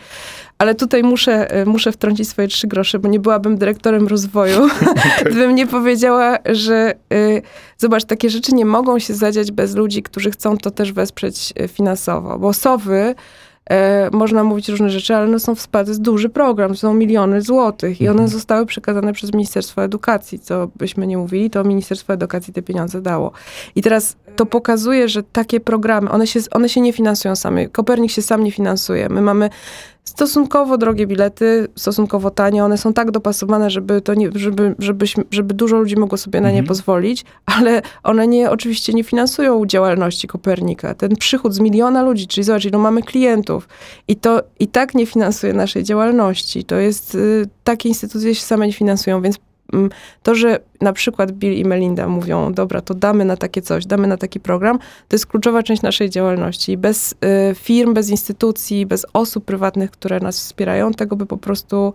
[0.58, 4.68] Ale tutaj muszę, e, muszę wtrącić swoje trzy grosze, bo nie byłabym dyrektorem rozwoju,
[5.32, 7.42] gdybym nie powiedziała, że e,
[7.78, 12.40] zobacz, takie rzeczy nie mogą się zadziać bez ludzi, którzy chcą to też wesprzeć finansowo,
[12.40, 13.16] bo sowy
[13.70, 18.02] E, można mówić różne rzeczy, ale one są wsparte, jest duży program, są miliony złotych
[18.02, 18.30] i one Mhm.
[18.30, 23.32] zostały przekazane przez Ministerstwo Edukacji, co byśmy nie mówili, to Ministerstwo Edukacji te pieniądze dało.
[23.76, 27.68] I teraz to pokazuje, że takie programy, one się, one się nie finansują same.
[27.68, 29.10] Kopernik się sam nie finansuje.
[29.10, 29.50] My mamy
[30.06, 32.64] stosunkowo drogie bilety, stosunkowo tanie.
[32.64, 36.48] One są tak dopasowane, żeby, to nie, żeby, żebyśmy, żeby dużo ludzi mogło sobie na
[36.48, 36.68] nie Mhm.
[36.68, 40.94] pozwolić, ale one nie, oczywiście nie finansują działalności Kopernika.
[40.94, 43.68] Ten przychód z miliona ludzi, czyli zobacz, ilu mamy klientów
[44.08, 46.64] i to i tak nie finansuje naszej działalności.
[46.64, 49.38] To jest, y, takie instytucje się same nie finansują, więc
[50.24, 54.08] to, że na przykład Bill i Melinda mówią, dobra, to damy na takie coś, damy
[54.08, 56.78] na taki program, to jest kluczowa część naszej działalności.
[56.78, 61.94] Bez y, firm, bez instytucji, bez osób prywatnych, które nas wspierają, tego by po prostu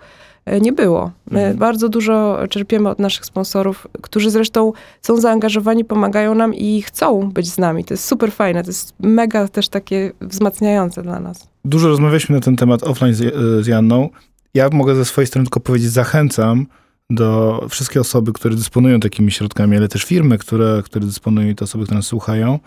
[0.52, 1.11] y, nie było.
[1.30, 1.56] My Mhm.
[1.59, 7.50] bardzo dużo czerpiemy od naszych sponsorów, którzy zresztą są zaangażowani, pomagają nam i chcą być
[7.50, 7.85] z nami.
[7.85, 11.48] To jest super fajne, to jest mega też takie wzmacniające dla nas.
[11.64, 14.09] Dużo rozmawialiśmy na ten temat offline z, z Janną.
[14.54, 16.66] Ja mogę ze swojej strony tylko powiedzieć, zachęcam
[17.11, 21.64] do wszystkie osoby, które dysponują takimi środkami, ale też firmy, które, które dysponują i te
[21.64, 22.59] osoby, które nas słuchają.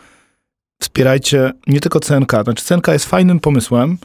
[0.82, 2.32] Wspierajcie nie tylko CNK.
[2.44, 3.98] Znaczy CNK jest fajnym pomysłem,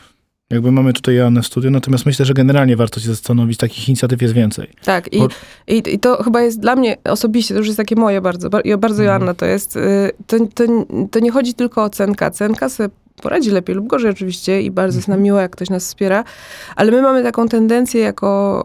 [0.51, 4.23] jakby mamy tutaj Joannę w studiu, natomiast myślę, że generalnie warto się zastanowić, takich inicjatyw
[4.23, 4.71] jest więcej.
[4.85, 5.29] Tak, i, Bo-
[5.69, 9.03] i, i to chyba jest dla mnie osobiście, to już jest takie moje bardzo, bardzo
[9.03, 9.05] Mhm.
[9.07, 10.65] Joanna to jest, y, to, to,
[11.11, 12.31] to nie chodzi tylko o cenka.
[12.31, 12.89] Cenka sobie
[13.21, 15.23] poradzi lepiej lub gorzej oczywiście i bardzo jest nam Mhm.
[15.25, 16.25] miło, jak ktoś nas wspiera,
[16.77, 18.65] ale my mamy taką tendencję jako,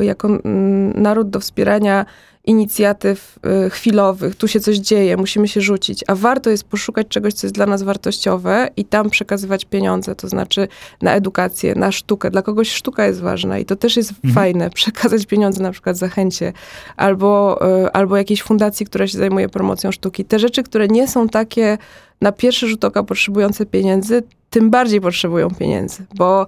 [0.00, 2.06] jako mm, naród do wspierania
[2.44, 7.34] inicjatyw y, chwilowych, tu się coś dzieje, musimy się rzucić, a warto jest poszukać czegoś,
[7.34, 10.68] co jest dla nas wartościowe i tam przekazywać pieniądze, to znaczy
[11.02, 12.30] na edukację, na sztukę.
[12.30, 14.34] Dla kogoś sztuka jest ważna i to też jest Mhm.
[14.34, 16.52] fajne, przekazać pieniądze na przykład zachęcie
[16.96, 20.24] albo, y, albo jakiejś fundacji, która się zajmuje promocją sztuki.
[20.24, 21.78] Te rzeczy, które nie są takie
[22.20, 26.46] na pierwszy rzut oka potrzebujące pieniędzy, tym bardziej potrzebują pieniędzy, bo,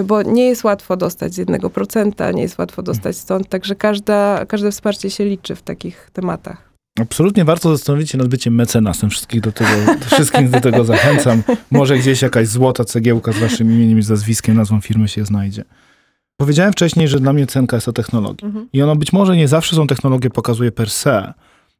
[0.00, 3.74] y, bo nie jest łatwo dostać z jednego procenta, nie jest łatwo dostać stąd, także
[3.74, 6.72] każda, każde wsparcie się liczy w takich tematach.
[7.00, 9.10] Absolutnie warto zastanowić się nad byciem mecenasem.
[9.10, 9.70] Wszystkich do tego,
[10.06, 11.42] wszystkich do tego zachęcam.
[11.70, 15.64] Może gdzieś jakaś złota cegiełka z waszym imieniem i z nazwiskiem, nazwą firmy się znajdzie.
[16.36, 18.48] Powiedziałem wcześniej, że dla mnie cenka jest o technologii.
[18.72, 21.32] I ono być może nie zawsze są technologie pokazuje per se.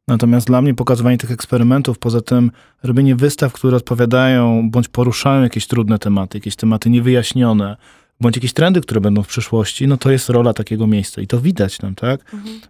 [0.08, 2.50] Natomiast dla mnie pokazywanie tych eksperymentów, poza tym
[2.82, 7.76] robienie wystaw, które odpowiadają bądź poruszają jakieś trudne tematy, jakieś tematy niewyjaśnione,
[8.20, 11.22] bądź jakieś trendy, które będą w przyszłości, no to jest rola takiego miejsca.
[11.22, 12.20] I to widać tam, tak?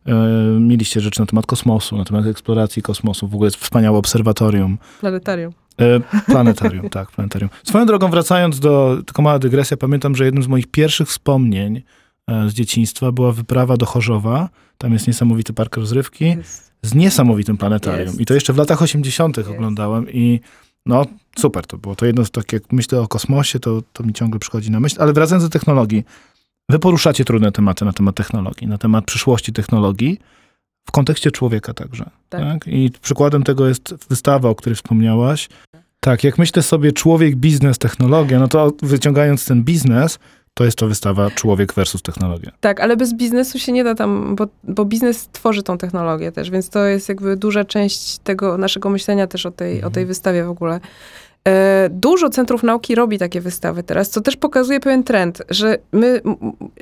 [0.07, 0.15] E,
[0.61, 3.29] mieliście rzeczy na temat kosmosu, na temat eksploracji kosmosu.
[3.29, 4.79] W ogóle jest wspaniałe obserwatorium.
[5.01, 5.53] Planetarium.
[5.81, 7.51] E, planetarium, tak, planetarium.
[7.65, 11.83] Swoją drogą wracając do, tylko mała dygresja, pamiętam, że jednym z moich pierwszych wspomnień
[12.27, 14.49] e, z dzieciństwa była wyprawa do Chorzowa.
[14.79, 16.72] Tam jest niesamowity park rozrywki Jest.
[16.85, 18.07] Z niesamowitym planetarium.
[18.07, 18.21] Jest.
[18.21, 19.37] I to jeszcze w latach 80.
[19.37, 19.51] Jest.
[19.51, 20.41] oglądałem i
[20.87, 21.07] no
[21.39, 21.97] super to było.
[21.97, 24.97] To jedno z tak jak myślę o kosmosie, to, to mi ciągle przychodzi na myśl.
[25.01, 26.05] Ale wracając do technologii,
[26.71, 30.19] wy poruszacie trudne tematy na temat technologii, na temat przyszłości technologii
[30.89, 32.11] w kontekście człowieka także.
[32.29, 32.41] Tak.
[32.41, 32.67] Tak.
[32.67, 35.49] I przykładem tego jest wystawa, o której wspomniałaś.
[36.01, 40.19] Tak, jak myślę sobie człowiek, biznes, technologia, no to wyciągając ten biznes,
[40.55, 42.53] to jest to wystawa człowiek versus technologia.
[42.61, 46.51] Tak, ale bez biznesu się nie da tam, bo, bo biznes tworzy tą technologię też,
[46.51, 50.45] więc to jest jakby duża część tego naszego myślenia też o tej, o tej wystawie
[50.45, 50.81] w ogóle.
[51.49, 56.21] E, Dużo centrów nauki robi takie wystawy teraz, co też pokazuje pewien trend, że my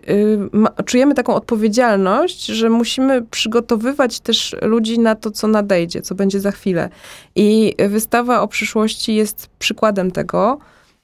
[0.09, 6.41] y, czujemy taką odpowiedzialność, że musimy przygotowywać też ludzi na to, co nadejdzie, co będzie
[6.41, 6.89] za chwilę.
[7.37, 10.59] I wystawa o przyszłości jest przykładem tego.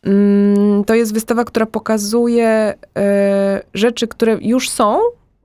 [0.06, 5.00] Mm, To jest wystawa, która pokazuje e, rzeczy, które już są,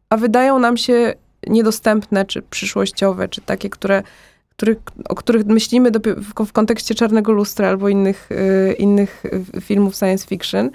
[0.10, 1.14] a wydają nam się
[1.48, 4.04] niedostępne, czy przyszłościowe, czy takie, które,
[5.10, 5.92] o których myślimy
[6.46, 9.24] w, kontekście Czarnego Lustra albo innych, e, innych
[9.62, 10.70] filmów science fiction.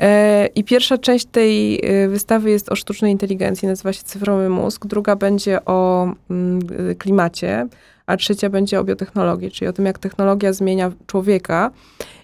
[0.00, 4.86] E, I pierwsza część tej wystawy jest o sztucznej inteligencji, nazywa się Cyfrowy Mózg.
[4.86, 6.60] Druga będzie o mm,
[6.98, 7.66] klimacie,
[8.06, 11.70] a trzecia będzie o biotechnologii, czyli o tym, jak technologia zmienia człowieka.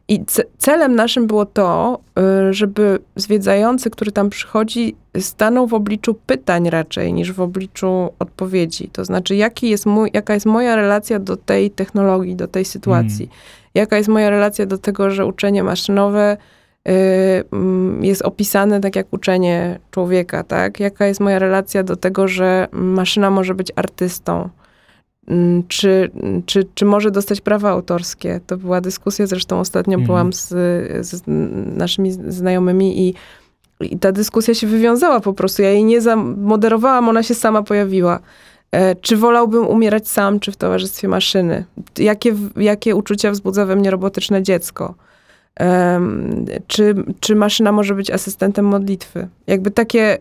[0.08, 1.98] I ce- celem naszym było to,
[2.48, 8.88] y, żeby zwiedzający, który tam przychodzi, stanął w obliczu pytań raczej niż w obliczu odpowiedzi.
[8.92, 13.28] To znaczy, jaki jest mój, jaka jest moja relacja do tej technologii, do tej sytuacji.
[13.74, 16.36] Jaka jest moja relacja do tego, że uczenie maszynowe
[16.88, 16.92] y,
[17.52, 20.80] mm, jest opisane tak jak uczenie człowieka, tak?
[20.80, 24.48] Jaka jest moja relacja do tego, że maszyna może być artystą?
[25.28, 26.10] Mm, Czy,
[26.46, 28.40] czy, czy może dostać prawa autorskie?
[28.46, 30.06] To była dyskusja, zresztą ostatnio Mhm.
[30.06, 30.48] byłam z,
[31.06, 31.22] z
[31.76, 33.14] naszymi znajomymi i,
[33.80, 35.62] i ta dyskusja się wywiązała po prostu.
[35.62, 38.18] Ja jej nie zamoderowałam, ona się sama pojawiła.
[38.72, 41.64] E, Czy wolałbym umierać sam, czy w towarzystwie maszyny?
[41.98, 44.94] Jakie, jakie uczucia wzbudza we mnie robotyczne dziecko?
[46.66, 49.28] Czy, czy maszyna może być asystentem modlitwy?
[49.46, 50.18] Jakby takie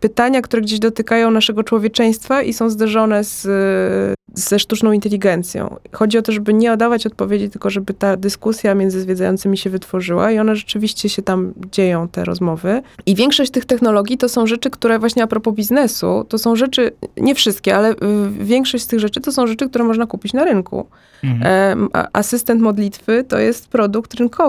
[0.00, 3.46] pytania, które gdzieś dotykają naszego człowieczeństwa i są zderzone z,
[4.34, 5.76] ze sztuczną inteligencją.
[5.92, 10.30] Chodzi o to, żeby nie oddawać odpowiedzi, tylko żeby ta dyskusja między zwiedzającymi się wytworzyła
[10.30, 12.82] i one rzeczywiście się tam dzieją, te rozmowy.
[13.06, 16.92] I większość tych technologii to są rzeczy, które właśnie a propos biznesu, to są rzeczy,
[17.16, 17.94] nie wszystkie, ale
[18.38, 20.86] większość z tych rzeczy to są rzeczy, które można kupić na rynku.
[21.24, 21.88] Mhm.
[22.12, 24.45] Asystent modlitwy to jest produkt rynkowy.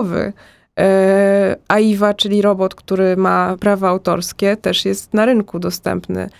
[0.78, 6.30] E, AIWA, czyli robot, który ma prawa autorskie, też jest na rynku dostępny.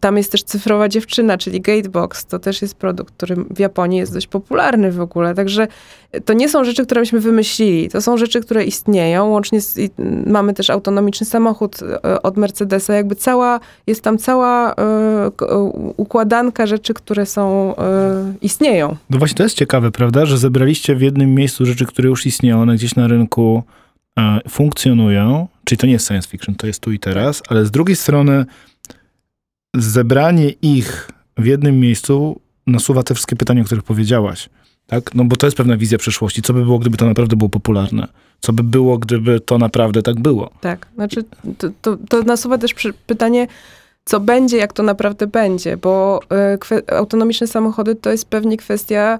[0.00, 2.26] Tam jest też cyfrowa dziewczyna, czyli Gatebox.
[2.26, 5.34] To też jest produkt, który w Japonii jest dość popularny w ogóle.
[5.34, 5.68] Także
[6.24, 7.88] to nie są rzeczy, które myśmy wymyślili.
[7.88, 9.28] To są rzeczy, które istnieją.
[9.28, 9.78] Łącznie z,
[10.26, 12.94] mamy też autonomiczny samochód e, od Mercedesa.
[12.94, 15.56] Jakby cała, jest tam cała e, e,
[15.96, 18.96] układanka rzeczy, które są, e, istnieją.
[19.10, 22.62] No właśnie to jest ciekawe, prawda, że zebraliście w jednym miejscu rzeczy, które już istnieją,
[22.62, 23.62] one gdzieś na rynku
[24.18, 27.70] e, funkcjonują, czyli to nie jest science fiction, to jest tu i teraz, ale z
[27.70, 28.46] drugiej strony
[29.74, 34.48] zebranie ich w jednym miejscu nasuwa te wszystkie pytania, o których powiedziałaś.
[34.86, 35.14] Tak?
[35.14, 36.42] No bo to jest pewna wizja przyszłości.
[36.42, 38.08] Co by było, gdyby to naprawdę było popularne?
[38.40, 40.50] Co by było, gdyby to naprawdę tak było?
[40.60, 41.24] Tak, znaczy
[41.58, 42.74] to, to, to nasuwa też
[43.06, 43.46] pytanie,
[44.04, 46.20] co będzie, jak to naprawdę będzie, bo
[46.60, 49.18] kwe, autonomiczne samochody to jest pewnie kwestia,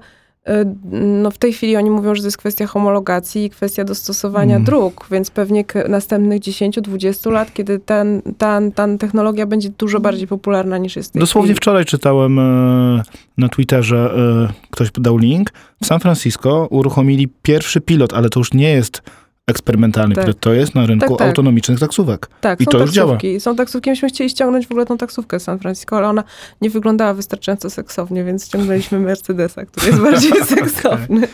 [0.91, 4.65] no w tej chwili oni mówią, że to jest kwestia homologacji i kwestia dostosowania Mm.
[4.65, 10.77] dróg, więc pewnie następnych 10-20 lat, kiedy ten, ta, ta technologia będzie dużo bardziej popularna
[10.77, 11.57] niż jest Dosłownie chwili.
[11.57, 13.03] wczoraj czytałem e,
[13.37, 14.13] na Twitterze,
[14.49, 15.49] e, ktoś dał link,
[15.83, 19.01] w San Francisco uruchomili pierwszy pilot, ale to już nie jest
[19.47, 20.23] eksperymentalny Tak.
[20.23, 21.27] pilot, to jest na rynku Tak, tak.
[21.27, 22.29] autonomicznych taksówek.
[22.41, 23.11] Tak, I są to już działa.
[23.11, 23.39] taksówki.
[23.39, 23.89] Są taksówki.
[23.89, 26.23] Myśmy chcieli ściągnąć w ogóle tą taksówkę z San Francisco, ale ona
[26.61, 31.27] nie wyglądała wystarczająco seksownie, więc ściągnęliśmy Mercedesa, który jest bardziej seksowny.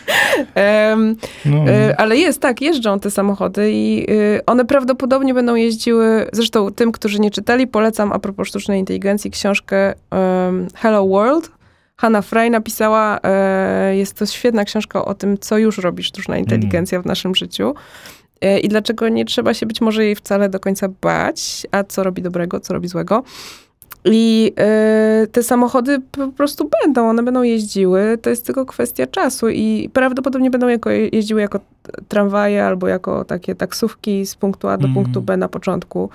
[0.56, 6.28] Em, No, e, ale jest, tak, jeżdżą te samochody i e, one prawdopodobnie będą jeździły,
[6.34, 11.52] zresztą tym, którzy nie czytali, polecam a propos sztucznej inteligencji książkę em, Hello World.
[12.00, 17.02] Hannah Fry napisała, e, jest to świetna książka o tym, co już robi sztuczna inteligencja
[17.02, 17.74] w naszym życiu.
[18.42, 22.04] E, I dlaczego nie trzeba się być może jej wcale do końca bać, a co
[22.04, 23.24] robi dobrego, co robi złego.
[24.06, 29.50] I e, te samochody po prostu będą, one będą jeździły, to jest tylko kwestia czasu
[29.50, 31.60] i prawdopodobnie będą jako, jeździły jako
[32.08, 34.94] tramwaje albo jako takie taksówki z punktu A do Mhm.
[34.94, 36.10] punktu B na początku.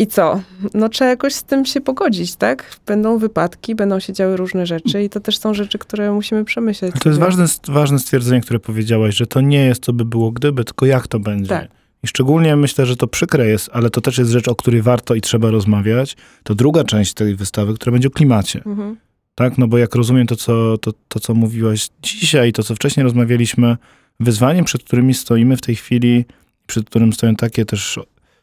[0.00, 0.40] I co?
[0.74, 2.76] No trzeba jakoś z tym się pogodzić, tak?
[2.86, 6.92] Będą wypadki, będą się działy różne rzeczy i to też są rzeczy, które musimy przemyśleć.
[6.92, 10.30] Ale to jest ważne, ważne stwierdzenie, które powiedziałaś, że to nie jest, co by było
[10.30, 11.48] gdyby, tylko jak to będzie.
[11.48, 11.68] Tak.
[12.02, 15.14] i szczególnie myślę, że to przykre jest, ale to też jest rzecz, o której warto
[15.14, 18.62] i trzeba rozmawiać, to druga część tej wystawy, która będzie o klimacie.
[18.66, 18.96] Mhm.
[19.34, 23.04] Tak, no bo jak rozumiem to co, to, to, co mówiłaś dzisiaj, to co wcześniej
[23.04, 23.76] rozmawialiśmy,
[24.20, 26.24] wyzwaniem, przed którymi stoimy w tej chwili,
[26.66, 27.98] przed którym stoją takie też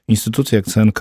[0.08, 1.00] instytucje jak CNK,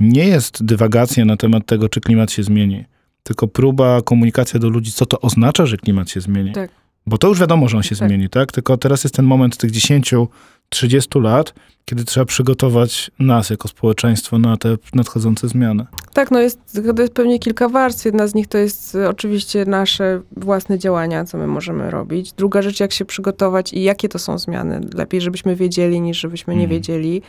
[0.00, 2.84] nie jest dywagacja na temat tego, czy klimat się zmieni,
[3.22, 6.52] tylko próba komunikacja do ludzi, co to oznacza, że klimat się zmieni.
[6.52, 6.70] Tak.
[7.06, 8.08] Bo to już wiadomo, że on się Tak.
[8.08, 8.52] zmieni, tak?
[8.52, 14.56] Tylko teraz jest ten moment tych 10-30 lat, kiedy trzeba przygotować nas jako społeczeństwo na
[14.56, 15.86] te nadchodzące zmiany.
[16.12, 16.58] Tak, no jest,
[16.96, 18.04] to jest pewnie kilka warstw.
[18.04, 22.32] Jedna z nich to jest e, oczywiście nasze własne działania, co my możemy robić.
[22.32, 24.80] Druga rzecz, jak się przygotować i jakie to są zmiany.
[24.94, 26.70] Lepiej, żebyśmy wiedzieli, niż żebyśmy nie Mhm.
[26.80, 27.22] wiedzieli.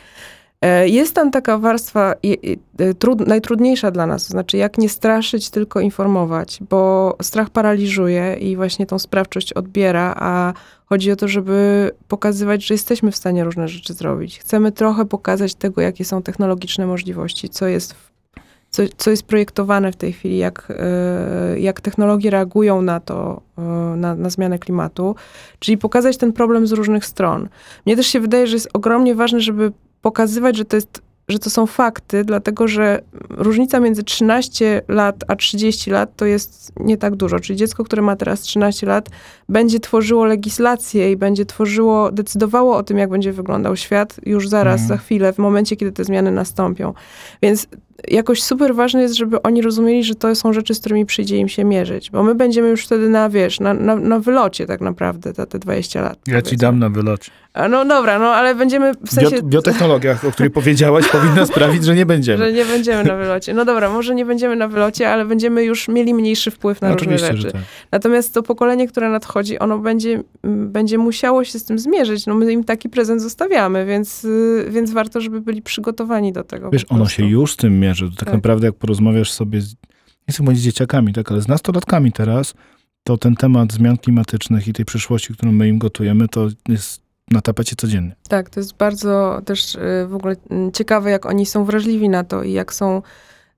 [0.62, 2.14] E, Jest tam taka warstwa
[2.80, 8.34] e, trud, najtrudniejsza dla nas, to znaczy jak nie straszyć, tylko informować, bo strach paraliżuje
[8.40, 10.54] i właśnie tą sprawczość odbiera, a
[10.86, 14.40] chodzi o to, żeby pokazywać, że jesteśmy w stanie różne rzeczy zrobić.
[14.40, 17.96] Chcemy trochę pokazać tego, jakie są technologiczne możliwości, co jest
[18.72, 23.42] co, co jest projektowane w tej chwili, jak, e, jak technologie reagują na to,
[23.98, 25.16] na, na zmianę klimatu,
[25.60, 27.50] czyli pokazać ten problem z różnych stron.
[27.86, 31.50] Mnie też się wydaje, że jest ogromnie ważne, żeby pokazywać, że to jest że to
[31.50, 37.16] są fakty, dlatego że różnica między 13 lat a 30 lat to jest nie tak
[37.16, 37.40] dużo.
[37.40, 39.10] Czyli dziecko, które ma teraz 13 lat,
[39.50, 44.82] będzie tworzyło legislację i będzie tworzyło, decydowało o tym, jak będzie wyglądał świat już zaraz,
[44.82, 44.88] Mhm.
[44.88, 46.94] za chwilę, w momencie, kiedy te zmiany nastąpią.
[47.42, 47.68] Więc
[48.08, 51.48] jakoś super ważne jest, żeby oni rozumieli, że to są rzeczy, z którymi przyjdzie im
[51.48, 52.12] się mierzyć.
[52.12, 55.60] Bo my będziemy już wtedy na, wiesz, na, na, na wylocie tak naprawdę te, te
[55.60, 56.20] 20 lat.
[56.28, 56.58] Ja ci powiedzmy.
[56.58, 57.32] dam na wylocie.
[57.54, 59.36] A No dobra, no ale będziemy w sensie...
[59.36, 62.38] Bio, biotechnologia, o której powiedziałaś, powinna sprawić, że nie będziemy.
[62.38, 63.54] Że nie będziemy na wylocie.
[63.54, 67.02] No dobra, może nie będziemy na wylocie, ale będziemy już mieli mniejszy wpływ na różne
[67.02, 67.42] Oczywiście, rzeczy.
[67.42, 67.62] że tak.
[67.92, 72.26] Natomiast to pokolenie, które nadchodzi, ono będzie, m, będzie musiało się z tym zmierzyć.
[72.26, 76.70] No my im taki prezent zostawiamy, więc, y, więc warto, żeby byli przygotowani do tego.
[76.70, 78.10] Wiesz, ono się już z tym mierzy.
[78.10, 78.34] To tak, Tak.
[78.34, 79.76] naprawdę jak porozmawiasz sobie, z,
[80.28, 82.54] nie chcę mówić z dzieciakami, tak, ale z nastolatkami teraz,
[83.04, 87.42] to ten temat zmian klimatycznych i tej przyszłości, którą my im gotujemy, to jest na
[87.42, 88.16] tapecie codziennie.
[88.30, 92.24] Tak, to jest bardzo też y, w ogóle mm, ciekawe, jak oni są wrażliwi na
[92.24, 93.02] to i jak są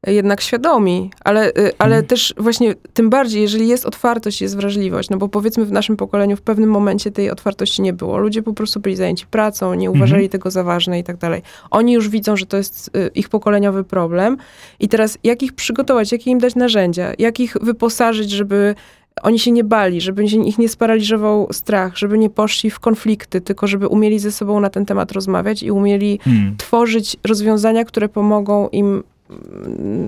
[0.08, 2.06] jednak świadomi, ale, y, ale Mhm.
[2.06, 6.38] też właśnie tym bardziej, jeżeli jest otwartość, jest wrażliwość, no bo powiedzmy w naszym pokoleniu
[6.38, 8.18] w pewnym momencie tej otwartości nie było.
[8.18, 11.42] Ludzie po prostu byli zajęci pracą, nie uważali tego za ważne i tak dalej.
[11.72, 14.38] Oni już widzą, że to jest y, ich pokoleniowy problem
[14.80, 18.76] i teraz jak ich przygotować, jakie im dać narzędzia, jak ich wyposażyć, żeby
[19.24, 23.68] oni się nie bali, żeby ich nie sparaliżował strach, żeby nie poszli w konflikty, tylko
[23.68, 26.58] żeby umieli ze sobą na ten temat rozmawiać i umieli Hmm.
[26.58, 29.04] tworzyć rozwiązania, które pomogą im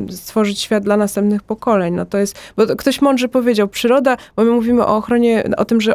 [0.10, 1.94] stworzyć świat dla następnych pokoleń.
[1.94, 5.66] No to jest, bo to ktoś mądrze powiedział, przyroda, bo my mówimy o ochronie, o
[5.66, 5.94] tym, że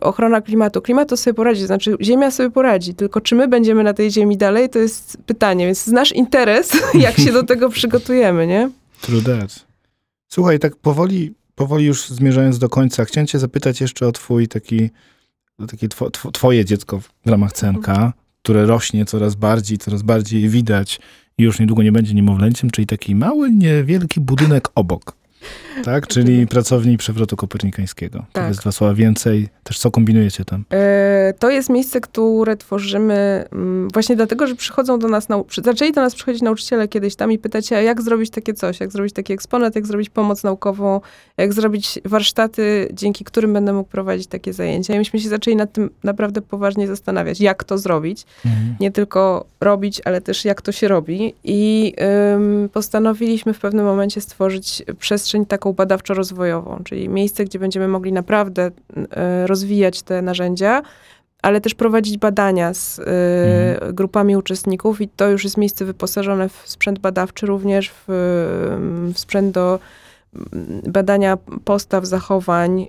[0.00, 0.82] ochrona klimatu.
[0.82, 4.10] Klimat to sobie poradzi, to znaczy Ziemia sobie poradzi, tylko czy my będziemy na tej
[4.10, 8.70] Ziemi dalej, to jest pytanie, więc nasz interes, jak się do tego przygotujemy, nie?
[9.00, 9.66] True that.
[10.28, 14.90] Słuchaj, tak powoli, powoli już zmierzając do końca, chciałem cię zapytać jeszcze o twój taki,
[15.58, 17.86] o takie two, two, twoje dziecko w ramach CNK,
[18.42, 21.00] które rośnie coraz bardziej, coraz bardziej widać
[21.42, 25.19] już niedługo nie będzie niemowlęciem, czyli taki mały, niewielki budynek obok.
[25.84, 28.18] Tak, czyli pracowni przewrotu kopernikańskiego.
[28.32, 28.44] Tak.
[28.44, 29.48] Powiedz dwa słowa więcej.
[29.64, 30.64] Też co kombinujecie tam?
[30.72, 35.92] E, To jest miejsce, które tworzymy mm, właśnie dlatego, że przychodzą do nas, nau- zaczęli
[35.92, 39.12] do nas przychodzić nauczyciele kiedyś tam i pytać, a jak zrobić takie coś, jak zrobić
[39.14, 41.00] taki eksponat, jak zrobić pomoc naukową,
[41.36, 44.94] jak zrobić warsztaty, dzięki którym będę mógł prowadzić takie zajęcia.
[44.94, 48.24] I myśmy się zaczęli nad tym naprawdę poważnie zastanawiać, jak to zrobić.
[48.80, 51.34] Nie tylko robić, ale też jak to się robi.
[51.44, 51.92] I
[52.34, 58.66] ym, postanowiliśmy w pewnym momencie stworzyć przestrzeń taką badawczo-rozwojową, czyli miejsce, gdzie będziemy mogli naprawdę
[58.66, 60.82] y, rozwijać te narzędzia,
[61.42, 63.94] ale też prowadzić badania z y, Mhm.
[63.94, 68.04] grupami uczestników i to już jest miejsce wyposażone w sprzęt badawczy, również w,
[69.14, 69.78] w sprzęt do
[70.34, 72.86] mm, badania postaw, zachowań, y,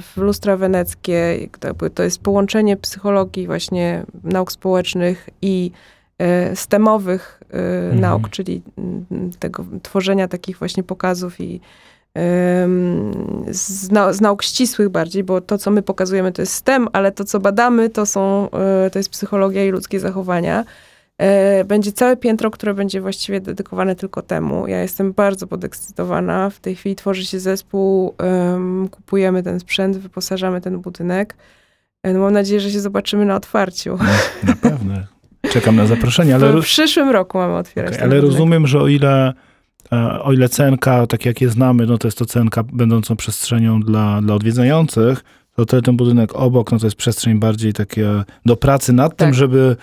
[0.00, 1.48] w lustra weneckie.
[1.94, 5.70] To jest połączenie psychologii, właśnie nauk społecznych i
[6.54, 8.00] stemowych y, Mhm.
[8.00, 11.60] nauk, czyli mm, tego tworzenia takich właśnie pokazów i
[13.48, 17.12] z, nau- z nauk ścisłych bardziej, bo to, co my pokazujemy, to jest STEM, ale
[17.12, 18.48] to, co badamy, to są,
[18.86, 20.64] y, to jest psychologia i ludzkie zachowania.
[21.64, 24.66] Będzie całe piętro, które będzie właściwie dedykowane tylko temu.
[24.66, 26.50] Ja jestem bardzo podekscytowana.
[26.50, 31.36] W tej chwili tworzy się zespół, em, kupujemy ten sprzęt, wyposażamy ten budynek.
[32.04, 33.98] No mam nadzieję, że się zobaczymy na otwarciu.
[34.44, 34.94] Na pewno.
[35.52, 36.60] Czekam na zaproszenie, ale...
[36.62, 39.32] w przyszłym roku mamy otwierać ten ale rozumiem, że o ile,
[39.92, 43.80] e, o ile CNK, tak jak je znamy, no to jest to CNK będącą przestrzenią
[43.80, 45.24] dla, dla odwiedzających,
[45.56, 48.08] to ten, budynek obok, no to jest przestrzeń bardziej takie
[48.46, 49.34] do pracy nad tym, Tak.
[49.34, 49.76] żeby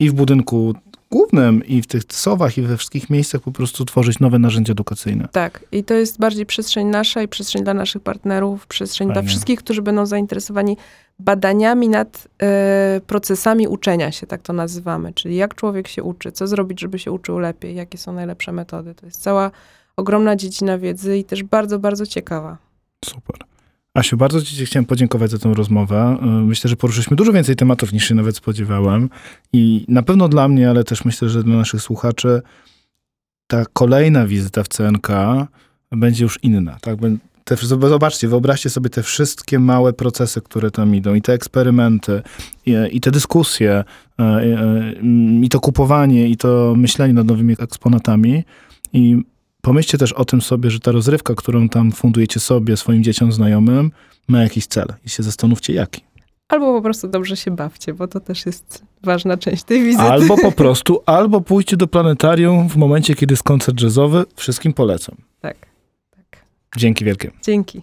[0.00, 0.74] i w budynku
[1.10, 5.28] głównym, i w tych sowach, i we wszystkich miejscach po prostu tworzyć nowe narzędzia edukacyjne.
[5.32, 9.22] Tak, i to jest bardziej przestrzeń nasza i przestrzeń dla naszych partnerów, przestrzeń Fajnie.
[9.22, 10.76] dla wszystkich, którzy będą zainteresowani
[11.18, 15.12] badaniami nad e, procesami uczenia się, tak to nazywamy.
[15.12, 18.94] Czyli jak człowiek się uczy, co zrobić, żeby się uczył lepiej, jakie są najlepsze metody.
[18.94, 19.50] To jest cała
[19.96, 22.56] ogromna dziedzina wiedzy i też bardzo, bardzo ciekawa.
[23.04, 23.47] Super.
[23.98, 26.16] Asiu, bardzo Ci chciałem podziękować za tę rozmowę.
[26.22, 29.10] Y, Myślę, że poruszyliśmy dużo więcej tematów niż się nawet spodziewałem.
[29.52, 32.42] I na pewno dla mnie, ale też myślę, że dla naszych słuchaczy
[33.46, 35.08] ta kolejna wizyta w CNK
[35.90, 36.76] będzie już inna.
[36.80, 36.98] Tak?
[37.44, 42.22] Te, zobaczcie, wyobraźcie sobie te wszystkie małe procesy, które tam idą, i te eksperymenty,
[42.66, 43.84] i, i te dyskusje,
[44.20, 48.44] y, y, y, i to kupowanie, i to myślenie nad nowymi eksponatami.
[48.92, 49.22] I
[49.68, 53.90] pomyślcie też o tym sobie, że ta rozrywka, którą tam fundujecie sobie, swoim dzieciom, znajomym,
[54.28, 54.86] ma jakiś cel.
[55.06, 56.00] I się zastanówcie, jaki.
[56.48, 60.04] Albo po prostu dobrze się bawcie, bo to też jest ważna część tej wizyty.
[60.04, 64.24] Albo po prostu, albo pójście do planetarium w momencie, kiedy jest koncert jazzowy.
[64.36, 65.16] Wszystkim polecam.
[65.40, 65.56] Tak,
[66.10, 66.44] tak.
[66.76, 67.30] Dzięki wielkie.
[67.42, 67.82] Dzięki.